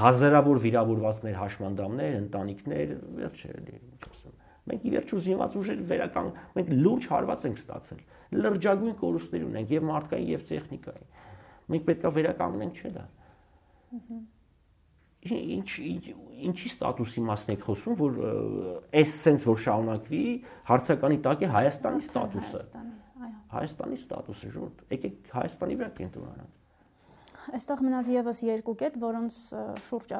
հազարավոր 0.00 0.60
վիրավորվածներ, 0.64 1.38
հաշմանդամներ, 1.40 2.18
ընտանիքներ, 2.20 2.94
վերջը 3.20 3.50
էլի, 3.60 3.76
ինչ 3.80 4.10
ասեմ, 4.14 4.39
Մենք 4.68 4.84
ի 4.84 4.92
վերջո 4.94 5.20
զինված 5.24 5.56
ուժեր 5.60 5.80
վերական 5.90 6.28
մենք 6.56 6.68
լուրջ 6.84 7.06
հարված 7.10 7.46
ենք 7.48 7.60
ստացել։ 7.60 8.02
Լրջագույն 8.40 8.96
կորուստներ 9.00 9.46
ունենք 9.46 9.72
եւ 9.74 9.86
մարդկային 9.90 10.28
եւ 10.30 10.44
տեխնիկայի։ 10.50 11.06
Մենք 11.70 11.88
պետքա 11.90 12.12
վերականգնենք, 12.18 12.80
չէ՞ 12.80 12.92
դա։ 12.98 13.04
Ինչ 15.30 15.70
ինչի 16.50 16.70
ստատուսի 16.70 17.24
մասն 17.26 17.52
եք 17.56 17.66
խոսում, 17.66 17.96
որ 18.00 18.14
այս 19.00 19.16
sense 19.26 19.48
որ 19.50 19.58
շարունակվի, 19.66 20.22
հարցականի 20.70 21.18
տակ 21.26 21.44
է 21.44 21.50
Հայաստանի 21.56 22.06
ստատուսը։ 22.06 22.62
Հայաստանի 23.50 24.00
ստատուսը, 24.00 24.54
ժողովուրդ, 24.54 24.82
եկեք 24.96 25.30
Հայաստանի 25.34 25.76
վրա 25.80 25.90
կենտրոնանանք 26.00 26.56
այստեղ 27.56 27.80
մնաց 27.86 28.08
եւս 28.14 28.40
երկու 28.46 28.74
կետ, 28.80 28.96
որոնց 29.02 29.38
շուրջ 29.86 30.12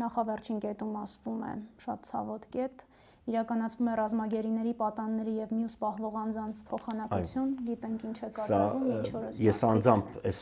նախավերջին 0.00 0.58
կետում 0.64 0.96
ասվում 1.00 1.44
է 1.46 1.52
շատ 1.84 2.08
ցավոտ 2.10 2.48
կետ, 2.56 2.84
իրականացվում 3.26 3.88
է 3.90 3.94
ռազմագերիների, 4.00 4.72
պատանների 4.80 5.34
եւ 5.40 5.54
մյուս 5.56 5.74
պահվող 5.82 6.18
անձանց 6.22 6.60
փոխանակություն, 6.70 7.50
գիտենք 7.66 8.04
ինչ 8.06 8.16
է 8.16 8.30
կատարվում, 8.36 8.86
ինչ 8.96 9.08
օրս։ 9.20 9.40
Ես 9.46 9.62
անձամբ 9.66 10.14
այս 10.30 10.40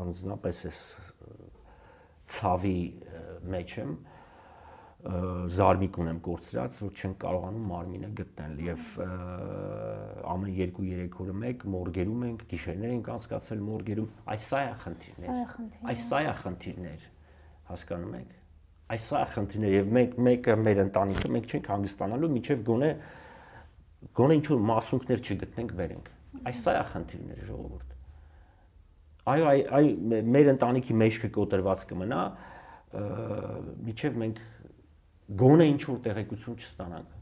անձնապես 0.00 0.62
այս 0.70 0.80
ցավի 2.34 2.78
մեջ 3.54 3.74
եմ, 3.84 3.94
զարմիկ 5.04 5.98
ունեմ 6.00 6.20
կորցրած, 6.24 6.78
որ 6.80 6.92
չեն 6.96 7.14
կարողանում 7.20 7.66
մարմինը 7.68 8.08
գտնել 8.20 8.54
եւ 8.64 8.86
ամեն 10.32 10.54
2-3 10.78 11.18
օրը 11.24 11.34
մեկ 11.42 11.66
մորգերում 11.74 12.24
ենք, 12.30 12.46
գիշերներ 12.54 12.94
ենք 12.94 13.10
անցկացել 13.18 13.66
մորգերում, 13.68 14.08
այս 14.32 14.48
սա 14.54 14.62
է 14.64 14.72
խնդիրներ։ 14.86 15.58
Այս 15.92 16.06
սա 16.08 16.22
է 16.24 16.32
խնդիրներ։ 16.40 17.06
Հասկանում 17.68 18.16
եք։ 18.22 18.32
Այս 18.92 19.04
սա 19.08 19.20
խնդիրներ 19.32 19.74
եւ 19.74 19.92
մենք 19.96 20.16
մեկը 20.26 20.54
մեր 20.60 20.80
ընտանիքը 20.84 21.30
մենք 21.34 21.52
չենք 21.54 21.68
հանգստանալու, 21.72 22.28
միջև 22.34 22.64
գոնե 22.68 22.90
գոնե 24.18 24.36
ինչ 24.38 24.46
որ 24.50 24.60
մասունքներ 24.68 25.22
չգտնենք 25.24 25.72
բերենք։ 25.78 26.10
Այս 26.44 26.60
սա 26.64 26.74
է 26.74 26.82
խնդիրները 26.92 27.46
ժողովուրդ։ 27.48 27.94
Այո, 29.24 29.44
այ 29.48 29.60
այ 29.78 29.86
մեր 30.34 30.50
ընտանիքի 30.52 30.96
մեջքը 31.00 31.30
կոտրված 31.32 31.84
կմնա, 31.88 32.20
միջև 33.88 34.18
մենք 34.20 34.42
գոնե 35.40 35.68
ինչ 35.72 35.82
որ 35.88 36.00
տեղեկություն 36.04 36.58
չստանանք։ 36.60 37.14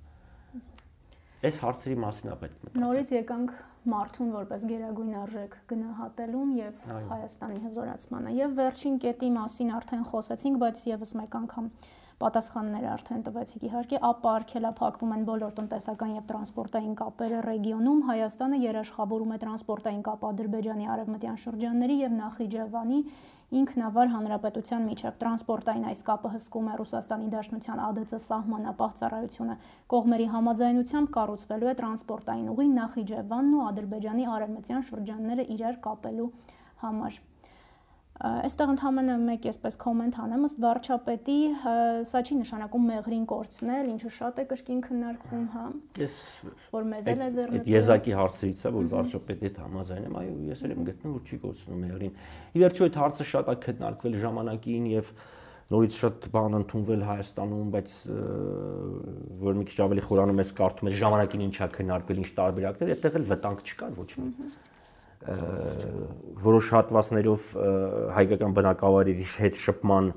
Այս 1.43 1.61
հարցերի 1.63 1.97
մասին 2.03 2.33
է 2.33 2.37
պետք 2.43 2.59
մտածել։ 2.63 2.83
Նորից 2.83 3.13
եկանք 3.23 3.55
մարդուն 3.91 4.29
որպես 4.37 4.65
գերագույն 4.71 5.15
արժեք 5.23 5.57
գնահատելուն 5.73 6.53
եւ 6.59 6.85
Հայաստանի 7.09 7.63
հզորացմանը։ 7.65 8.35
Եվ 8.37 8.55
վերջին 8.61 9.01
կետի 9.03 9.31
մասին 9.37 9.73
արդեն 9.79 10.07
խոսեցինք, 10.13 10.61
բայց 10.63 10.85
եւս 10.93 11.15
մեկ 11.23 11.37
անգամ 11.43 11.67
պատասխանները 12.23 12.89
արդեն 12.93 13.23
տվեցիք 13.27 13.65
իհարկե, 13.67 13.99
ապա 14.09 14.33
արգելափակվում 14.39 15.15
են 15.17 15.25
բոլոր 15.27 15.55
տնտեսական 15.59 16.13
եւ 16.15 16.27
տրանսպորտային 16.31 16.93
կապերը 17.01 17.41
ռեգիոնում։ 17.49 18.03
Հայաստանը 18.13 18.61
երաշխավորում 18.63 19.33
է 19.33 19.39
տրանսպորտային 19.43 20.05
կապ 20.07 20.27
Ադրբեջանի 20.31 20.89
արևմտյան 20.95 21.41
շրջանների 21.43 21.97
եւ 22.03 22.15
Նախիջևանի 22.23 23.01
ինքնավար 23.53 24.13
հանրապետության 24.13 24.85
միջև 24.89 25.17
տրանսպորտային 25.23 25.89
այս 25.91 26.01
կապը 26.09 26.29
հսկում 26.35 26.69
է 26.73 26.77
Ռուսաստանի 26.81 27.27
Դաշնության 27.35 27.83
ԱԴՑ 27.87 28.29
սահմանապահ 28.29 28.95
ծառայությունը։ 29.01 29.57
Կողմերի 29.93 30.29
համաձայնությամբ 30.37 31.13
կառուցվելու 31.17 31.73
է 31.73 31.75
տրանսպորտային 31.83 32.49
ուղի 32.55 32.67
Նախիջևանն 32.79 33.59
ու 33.59 33.67
Ադրբեջանի 33.73 34.31
արևմտյան 34.37 34.89
շրջանները 34.89 35.47
իրար 35.57 35.79
կապելու 35.89 36.31
համար։ 36.87 37.21
Այստեղ 38.23 38.71
ընդհանրապես 38.73 39.23
մեկ 39.27 39.47
էսպես 39.51 39.77
կոմենտ 39.83 40.17
անեմ, 40.23 40.43
ըստ 40.47 40.59
վարչապետի 40.63 41.39
սա 42.07 42.21
չի 42.23 42.37
նշանակում 42.39 42.85
մեղրին 42.93 43.25
կորցնել, 43.33 43.89
ինչը 43.93 44.11
շատ 44.17 44.39
է 44.39 44.45
կրկին 44.53 44.83
քննարկվում, 44.87 45.45
հա։ 45.57 45.65
Ես 45.99 46.15
որ 46.71 46.87
մեզ 46.93 47.11
էլ 47.13 47.25
է 47.27 47.29
ձեռնտու։ 47.35 47.63
Այդ 47.63 47.71
եզակի 47.73 48.17
հարցերից 48.23 48.63
է, 48.63 48.73
որ 48.79 48.89
վարչապետի 48.95 49.47
հետ 49.49 49.61
համաձայն 49.63 50.07
եմ, 50.07 50.17
այո, 50.23 50.39
ես 50.53 50.63
էլ 50.63 50.75
եմ 50.77 50.87
գտնում, 50.93 51.17
որ 51.19 51.23
չի 51.27 51.41
կորցնում 51.43 51.83
մեղրին։ 51.83 52.17
Ի 52.53 52.63
վերջո 52.63 52.87
այդ 52.87 52.99
հարցը 53.03 53.29
շատ 53.33 53.51
է 53.53 53.57
քննարկվել 53.67 54.19
ժամանակին 54.23 54.87
եւ 54.93 55.15
նորից 55.73 55.99
շատ 56.03 56.27
բան 56.33 56.57
ընդունվել 56.59 57.05
Հայաստանում, 57.09 57.69
բայց 57.73 57.93
որ 59.43 59.57
մի 59.57 59.65
քիչ 59.71 59.79
ավելի 59.83 60.03
խորանում 60.07 60.43
ես 60.43 60.51
կարդում 60.59 60.91
ես 60.91 60.99
ժամանակին 61.01 61.45
ինչա 61.49 61.69
քննարկվել, 61.79 62.21
ինչ 62.23 62.31
տարբերակներ, 62.43 62.93
այդտեղ 62.93 63.17
էլ 63.23 63.27
վտանգ 63.33 63.65
չկար 63.73 63.97
ոչ 64.03 64.11
մի 64.21 64.51
որոշ 65.23 66.71
հատվածներով 66.77 67.45
հայկական 68.17 68.55
բնակավայրերի 68.57 69.27
հետ 69.39 69.61
շփման 69.63 70.09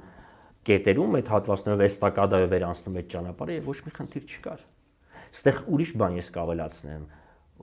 կետերում 0.66 1.18
այդ 1.20 1.30
հատվածներով 1.36 1.84
էստակադայով 1.86 2.50
վերանցնում 2.56 2.98
այդ 3.02 3.12
ճանապարհը 3.14 3.58
եւ 3.60 3.70
ոչ 3.70 3.78
մի 3.86 3.94
խնդիր 4.00 4.26
չկար։ 4.36 4.64
Այստեղ 5.36 5.62
ուրիշ 5.76 5.92
բան 6.02 6.18
ես 6.18 6.32
կավելացնեմ։ 6.36 7.06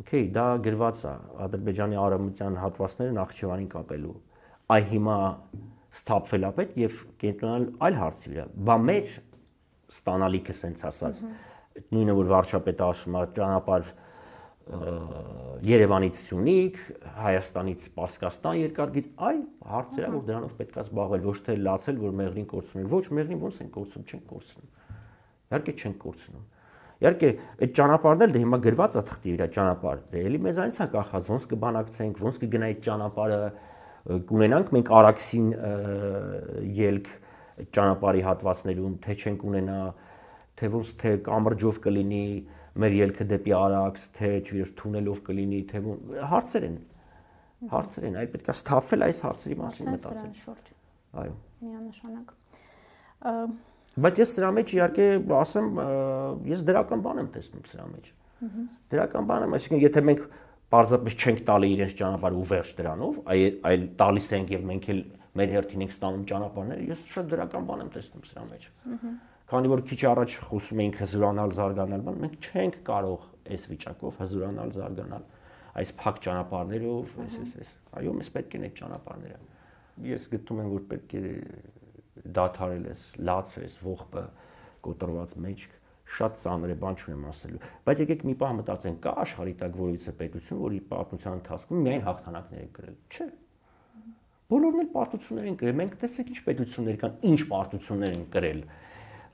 Okay, 0.03 0.23
դա 0.33 0.45
գրված 0.65 1.01
է 1.05 1.11
Ադրբեջանի 1.45 1.99
արևմտյան 2.01 2.55
հատվածները 2.63 3.15
Նախճիվանին 3.19 3.67
կապելու։ 3.75 4.15
Այ 4.73 4.85
հիմա 4.93 5.17
սթափվել 5.99 6.47
է 6.49 6.51
պետք 6.59 6.79
եւ 6.81 7.01
կենտրոնալ 7.23 7.67
այլ 7.89 7.99
հարցի 8.01 8.33
վրա։ 8.33 8.47
Բա 8.69 8.77
մեր 8.87 9.17
ստանալիքը 9.93 10.55
սենց 10.63 10.85
ասած 10.89 11.21
նույնը 11.93 12.15
որ 12.17 12.31
վարչապետը 12.33 12.87
ասում 12.89 13.19
է 13.19 13.25
ճանապարհ 13.37 13.93
Երևանից 15.63 16.19
Սյունիք, 16.23 16.79
Հայաստանից 17.19 17.87
Պարսկաստան 17.97 18.59
երկարգից, 18.63 19.09
այ 19.19 19.37
հարցերը 19.73 20.11
որ 20.13 20.23
դրանով 20.29 20.55
պետքա 20.59 20.85
զբաղվել, 20.87 21.25
ոչ 21.27 21.37
թե 21.47 21.57
լացել, 21.67 21.99
որ 22.03 22.15
մեղրին 22.23 22.47
կորցնում 22.53 22.87
Ոչ, 22.93 23.05
մեղրին 23.19 23.43
ո՞նց 23.43 23.61
են 23.63 23.71
կորցնում, 23.75 24.07
չեն 24.07 24.23
կորցնում։ 24.33 24.69
Իհարկե 25.53 25.75
չեն 25.83 25.97
կորցնում։ 26.03 26.47
Իհարկե 27.03 27.31
այդ 27.63 27.75
ճանապարհն 27.79 28.23
էլ 28.23 28.33
դե 28.33 28.41
հիմա 28.43 28.59
գրված 28.63 28.97
է 28.97 29.03
թղթի 29.11 29.33
վրա 29.35 29.47
ճանապարհ։ 29.57 30.03
Դե 30.13 30.23
էլի 30.23 30.41
մեզանից 30.47 30.79
է 30.79 30.87
կախած, 30.93 31.29
ոնց 31.33 31.47
կբանակցենք, 31.53 32.21
ոնց 32.23 32.39
կգնա 32.43 32.69
այդ 32.73 32.83
ճանապարհը, 32.87 33.41
կունենանք 34.31 34.73
մենք 34.77 34.93
Արաքսին 35.03 35.49
ելք 36.83 37.11
ճանապարհի 37.75 38.23
հատվածներում, 38.29 38.95
թե 39.03 39.17
չենք 39.23 39.45
ունենա, 39.51 39.79
թե 40.63 40.71
ոնց 40.73 40.93
թե 41.03 41.13
կամրջով 41.27 41.81
կլինի, 41.83 42.27
մեր 42.81 42.95
ելքը 42.97 43.27
դեպի 43.33 43.55
Արաքս, 43.59 44.05
թե 44.17 44.31
չգիտես 44.43 44.71
թունելով 44.79 45.19
կլինի, 45.27 45.61
թե 45.73 45.83
հարցեր 46.33 46.67
են։ 46.69 46.79
Հարցեր 47.73 48.07
են, 48.09 48.17
այ 48.23 48.29
պետքա 48.33 48.55
սթափվել 48.59 49.07
այս 49.07 49.21
հարցերի 49.27 49.59
մասին 49.61 49.91
մտածել։ 49.93 50.73
Այո։ 51.23 51.35
Միանշանակ։ 51.63 52.33
Բայց 54.03 54.23
ես 54.23 54.31
սրա 54.39 54.51
մեջ 54.57 54.73
իհարկե 54.73 55.07
ասեմ, 55.37 55.67
ես 56.49 56.65
դրական 56.69 57.03
բան 57.05 57.21
եմ 57.23 57.29
տեսնում 57.37 57.67
սրա 57.69 57.87
մեջ։ 57.93 58.09
Դրական 58.93 59.29
բան 59.29 59.45
եմ, 59.47 59.57
այսինքն 59.59 59.83
եթե 59.83 60.03
մենք 60.09 60.23
պարզապես 60.73 61.17
չենք 61.23 61.43
տալի 61.47 61.69
իրենց 61.77 61.93
ճանապարհը 62.01 62.39
ու 62.41 62.47
վերջ 62.53 62.71
դրանով, 62.81 63.19
այլ 63.69 63.85
տալիս 64.01 64.29
ենք 64.39 64.53
եւ 64.57 64.65
մենք 64.73 64.89
էլ 64.93 65.03
մեր 65.39 65.53
հերթին 65.57 65.85
ենք 65.87 65.93
ստանում 65.97 66.25
ճանապարհները, 66.33 66.87
ես 66.93 67.05
շատ 67.13 67.29
դրական 67.33 67.69
բան 67.69 67.83
եմ 67.83 67.93
տեսնում 67.93 68.25
սրա 68.33 68.43
մեջ։ 68.53 68.67
քանի 69.53 69.71
որ 69.73 69.83
քիչ 69.89 70.01
առաջ 70.13 70.35
խոսում 70.49 70.83
էինք 70.83 70.99
հզուրանալ, 71.03 71.55
զարգանալ, 71.57 72.03
բան 72.09 72.21
մենք 72.23 72.49
չենք 72.53 72.77
կարող 72.89 73.25
այս 73.53 73.65
վիճակով 73.73 74.21
հզուրանալ, 74.23 74.75
զարգանալ 74.77 75.25
այս 75.73 75.93
փակ 75.99 76.19
ճանապարհներով, 76.27 77.13
այս 77.25 77.37
այս 77.43 77.53
այս։ 77.63 77.71
Այո, 77.97 78.15
մեզ 78.19 78.31
պետք 78.37 78.57
են 78.59 78.67
այդ 78.69 78.75
ճանապարհները։ 78.81 79.39
Ես 80.09 80.27
գտնում 80.33 80.61
եմ, 80.63 80.73
որ 80.73 80.83
պետք 80.93 81.15
է 81.17 81.23
դադարել 82.37 82.89
էս, 82.93 83.05
լացել 83.29 83.65
էս 83.69 83.79
ողբը 83.87 84.25
կոտրված 84.85 85.37
մեջք 85.47 85.79
շատ 86.13 86.41
ծանր 86.43 86.73
է, 86.73 86.77
բան 86.83 86.99
չունեմ 87.01 87.23
ասելու։ 87.33 87.63
Բայց 87.89 88.03
եկեք 88.03 88.25
մի 88.29 88.35
պահ 88.43 88.53
մտածենք, 88.59 88.99
կա 89.07 89.13
աշխարհի 89.23 89.55
տակ 89.63 89.79
է 90.13 90.15
պետություն, 90.21 90.61
որի 90.63 90.81
պատմության 90.93 91.39
ընթացքում 91.41 91.87
միայն 91.87 92.05
հաղթանակներ 92.09 92.63
է 92.63 92.69
կրել։ 92.77 92.99
Չէ։ 93.13 93.29
Բոլորն 94.53 94.83
էլ 94.83 94.89
պարտություններ 94.93 95.51
են 95.53 95.59
կրել։ 95.63 95.77
Մենք 95.81 95.99
տեսեք 96.03 96.33
ինչ 96.33 96.41
պետություններ 96.49 96.97
կան, 97.03 97.15
ինչ 97.33 97.41
պարտություններ 97.53 98.17
են 98.19 98.25
կրել 98.33 98.63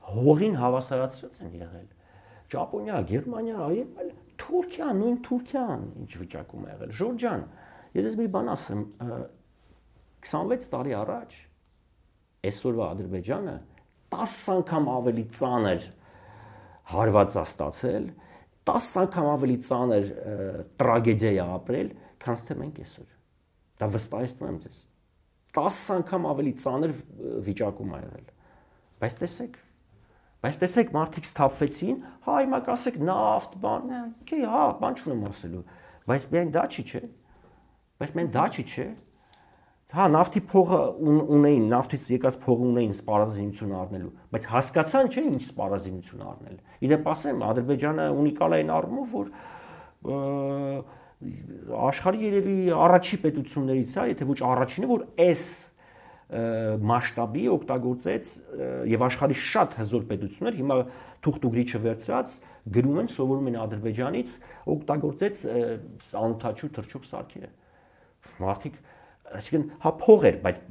հողին 0.09 0.55
հավասարացրած 0.59 1.41
են 1.45 1.55
եղել։ 1.59 1.89
Ճապոնիա, 2.49 3.01
Գերմանիա, 3.09 3.57
այլ 3.65 4.13
Թուրքիա, 4.39 4.87
նույն 4.99 5.17
Թուրքիան 5.27 5.83
ինչ 6.01 6.11
վիճակում 6.21 6.63
է 6.65 6.71
եղել։ 6.71 6.93
Ժորժան, 6.99 7.43
ես 7.99 8.15
մի 8.19 8.27
բան 8.33 8.51
ասեմ, 8.55 8.81
26 10.25 10.71
տարի 10.73 10.95
առաջ 10.99 11.37
այսօրվա 12.49 12.87
Ադրբեջանը 12.95 13.55
10 14.15 14.35
անգամ 14.55 14.89
ավելի 14.95 15.25
ծանր 15.39 15.87
հարված 16.89 17.35
է 17.37 17.43
ստացել, 17.45 18.05
10 18.69 18.91
անգամ 19.03 19.27
ավելի 19.35 19.57
ծանր 19.69 20.11
տրագեդիա 20.81 21.33
է 21.35 21.47
ապրել, 21.59 21.91
քան 22.23 22.45
թե 22.49 22.57
մենք 22.63 22.79
այսօր։ 22.85 23.11
Դա 23.79 23.89
վստահեցնում 23.95 24.49
եմ 24.49 24.57
ձեզ։ 24.65 24.79
10 25.57 25.81
անգամ 25.95 26.29
ավելի 26.29 26.53
ծանր 26.63 26.93
վիճակում 27.49 27.95
է 27.97 28.01
եղել։ 28.03 28.29
Բայց 28.99 29.17
տեսեք, 29.23 29.57
Բայց 30.39 30.57
տեսեք, 30.61 30.91
մարդիկ 30.95 31.25
սթափվեցին, 31.27 31.95
հա, 32.23 32.33
հիմա 32.39 32.59
կասեք 32.63 32.97
նավթ, 33.03 33.55
բան։ 33.59 33.89
Okay, 34.23 34.45
հա, 34.47 34.61
բան 34.79 34.93
չունեմ 34.95 35.23
ասելու։ 35.27 35.63
Բայց 36.07 36.27
միայն 36.31 36.53
դա 36.55 36.63
չի, 36.69 36.83
չէ։ 36.87 37.01
Բայց 37.99 38.13
միայն 38.15 38.29
դա 38.37 38.45
չի, 38.55 38.63
չէ։ 38.71 38.85
Հա, 39.89 40.05
նավթի 40.13 40.41
փողը 40.53 40.79
ունեին, 41.35 41.63
նավթից 41.73 42.03
եկած 42.13 42.35
փողը 42.45 42.65
ունեին 42.69 42.91
սպառազինություն 42.93 43.71
առնելու, 43.79 44.09
բայց 44.35 44.43
հասկացան 44.53 45.07
չէ 45.09 45.23
ինչ 45.29 45.39
սպառազինություն 45.49 46.25
առնել։ 46.29 46.59
Իդեպ 46.87 47.09
ասեմ, 47.09 47.41
Ադրբեջանը 47.49 48.05
ունիկալ 48.19 48.55
այն 48.59 48.69
առումով, 48.77 49.15
որ 49.17 49.31
աշխարհի 51.19 52.21
երևի 52.29 52.55
առաջի 52.79 53.17
պետություններից 53.25 53.95
է, 53.99 54.05
եթե 54.13 54.27
ոչ 54.29 54.39
առաջինը, 54.49 54.89
որ 54.89 55.01
այս 55.25 55.43
մասշտաբի 56.29 57.43
օգտագործեց 57.49 58.31
եւ 58.91 59.03
աշխարհի 59.07 59.37
շատ 59.49 59.77
հզոր 59.79 60.03
պետություններ 60.11 60.57
հիմա 60.59 60.77
թուղթուգրիչը 61.25 61.81
վերցած 61.85 62.35
գրում 62.75 62.99
են 63.01 63.09
սովորում 63.15 63.49
են 63.49 63.57
Ադրբեջանից 63.63 64.35
օգտագործեց 64.75 65.41
անօթաչու 66.21 66.69
թրջուկ 66.77 67.09
սարքերը 67.09 67.49
մարդիկ 68.45 68.79
այսինքն 69.39 69.67
հա 69.83 69.93
փող 70.05 70.25
էր 70.29 70.39
բայց 70.45 70.61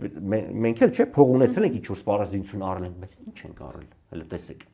մենք 0.63 0.83
էլ 0.87 0.95
չէ 0.95 1.07
փող 1.19 1.35
ունեցել 1.35 1.67
ենք 1.69 1.77
ինչ 1.79 1.87
որ 1.89 1.99
սպառազինություն 1.99 2.65
առել 2.69 2.87
ենք 2.89 2.97
բայց 3.03 3.13
ինչ 3.27 3.39
ենք 3.49 3.61
առել 3.69 3.87
հələ 4.15 4.27
տեսեք 4.33 4.65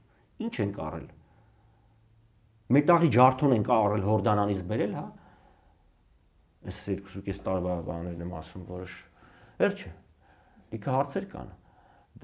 ինչ 0.45 0.55
ենք 0.65 0.79
առել 0.85 1.09
մետաղի 2.77 3.11
ջարդուն 3.15 3.57
ենք 3.59 3.71
առել 3.75 4.07
հորդանանից 4.09 4.65
բերել 4.69 4.97
հա 5.01 5.05
այս 6.65 6.81
2.5 6.89 7.45
տարվա 7.49 7.75
բաներն 7.89 8.25
եմ 8.25 8.33
ասում 8.41 8.65
որոշ 8.71 8.97
էլ 9.65 9.77
չէ 9.79 9.93
լիքը 10.75 10.95
հարցեր 10.95 11.29
կան 11.35 11.53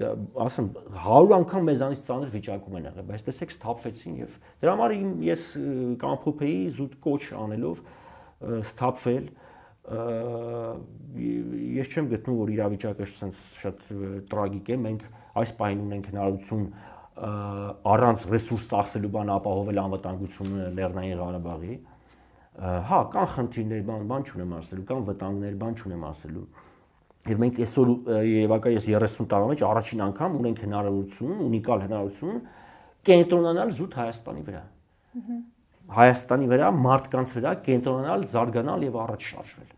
դա 0.01 0.09
ասեմ 0.45 0.67
100 1.03 1.35
անգամ 1.37 1.65
մեզանից 1.67 2.03
ծանր 2.07 2.29
վիճակում 2.35 2.77
են 2.79 2.85
եղել, 2.87 3.07
բայց 3.11 3.25
տեսեք 3.27 3.53
սթափվեցին 3.57 4.19
եւ 4.21 4.37
դրա 4.61 4.75
համար 4.77 4.93
ես 5.27 5.43
կամփոփեի 6.01 6.61
զուտ 6.77 6.93
կոչ 7.05 7.23
անելով 7.41 7.81
սթափվել 8.71 9.27
ես 11.81 11.91
չեմ 11.91 12.07
գտնում 12.13 12.39
որ 12.39 12.53
իրավիճակը 12.55 13.07
շատ 13.11 13.83
տրագիկ 14.31 14.71
է 14.71 14.79
մենք 14.85 15.05
այս 15.41 15.53
պահին 15.59 15.83
ունենք 15.85 16.09
հնարավորություն 16.11 16.65
առանց 17.91 18.25
ռեսուրս 18.31 18.67
ծախսելու 18.71 19.11
բան 19.15 19.31
ապահովել 19.35 19.81
անվտանգությունը 19.81 20.69
Լեռնային 20.77 21.19
Ղարաբաղի 21.21 21.75
հա 22.59 22.99
կան 23.13 23.29
խնդիրներ 23.35 23.85
բան 23.87 24.09
բան 24.11 24.25
չունեմ 24.27 24.55
ասելու 24.59 24.85
կան 24.91 25.05
վտանգներ 25.07 25.55
բան 25.61 25.77
չունեմ 25.81 26.03
ասելու 26.11 26.45
Եվ 27.29 27.41
մենք 27.41 27.59
այսօր 27.61 27.89
Երևակայ 28.25 28.71
ես 28.73 28.85
30 28.89 29.27
տարվա 29.29 29.49
մեջ 29.51 29.61
առաջին 29.67 29.99
անգամ 30.07 30.37
ունենք 30.39 30.61
հնարավորություն, 30.65 31.33
ունիկալ 31.45 31.83
հնարավորություն 31.85 32.39
կենտրոնանալ 33.09 33.73
զուտ 33.77 33.97
Հայաստանի 34.01 34.45
վրա։ 34.47 34.61
Հայաստանի 36.01 36.49
վրա, 36.51 36.71
մարդկանց 36.81 37.35
վրա 37.37 37.51
կենտրոնանալ, 37.67 38.25
զարգանալ 38.31 38.85
եւ 38.87 38.97
առաջ 39.05 39.27
շարժվել։ 39.31 39.69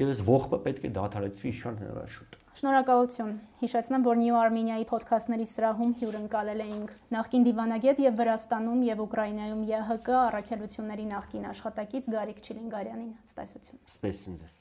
Եվ 0.00 0.14
այս 0.14 0.22
ողբը 0.30 0.60
պետք 0.66 0.86
է 0.86 0.92
դադարեցվի 1.00 1.50
իշխան 1.50 1.80
հնարաշուտ։ 1.80 2.39
Շնորհակալություն։ 2.60 3.30
Հիշեցնեմ, 3.62 4.02
որ 4.04 4.18
New 4.20 4.34
Armenia-ի 4.36 4.84
ոդքասթների 4.90 5.46
սրահում 5.48 5.94
հյուրընկալել 6.02 6.60
էինք 6.66 6.92
նախկին 7.16 7.46
դիվանագետ 7.48 8.04
եւ 8.04 8.20
Վրաստանում 8.20 8.86
եւ 8.90 9.02
Ուկրաինայում 9.08 9.66
ԵՀԿ 9.72 10.16
առաքելությունների 10.28 11.10
նախկին 11.16 11.52
աշխատակից 11.56 12.14
Գարիկ 12.20 12.42
Չիլինգարյանին։ 12.44 13.14
Ստեսություն։ 13.30 13.86
Ստեսություն 13.96 14.42
ձեզ։ 14.44 14.59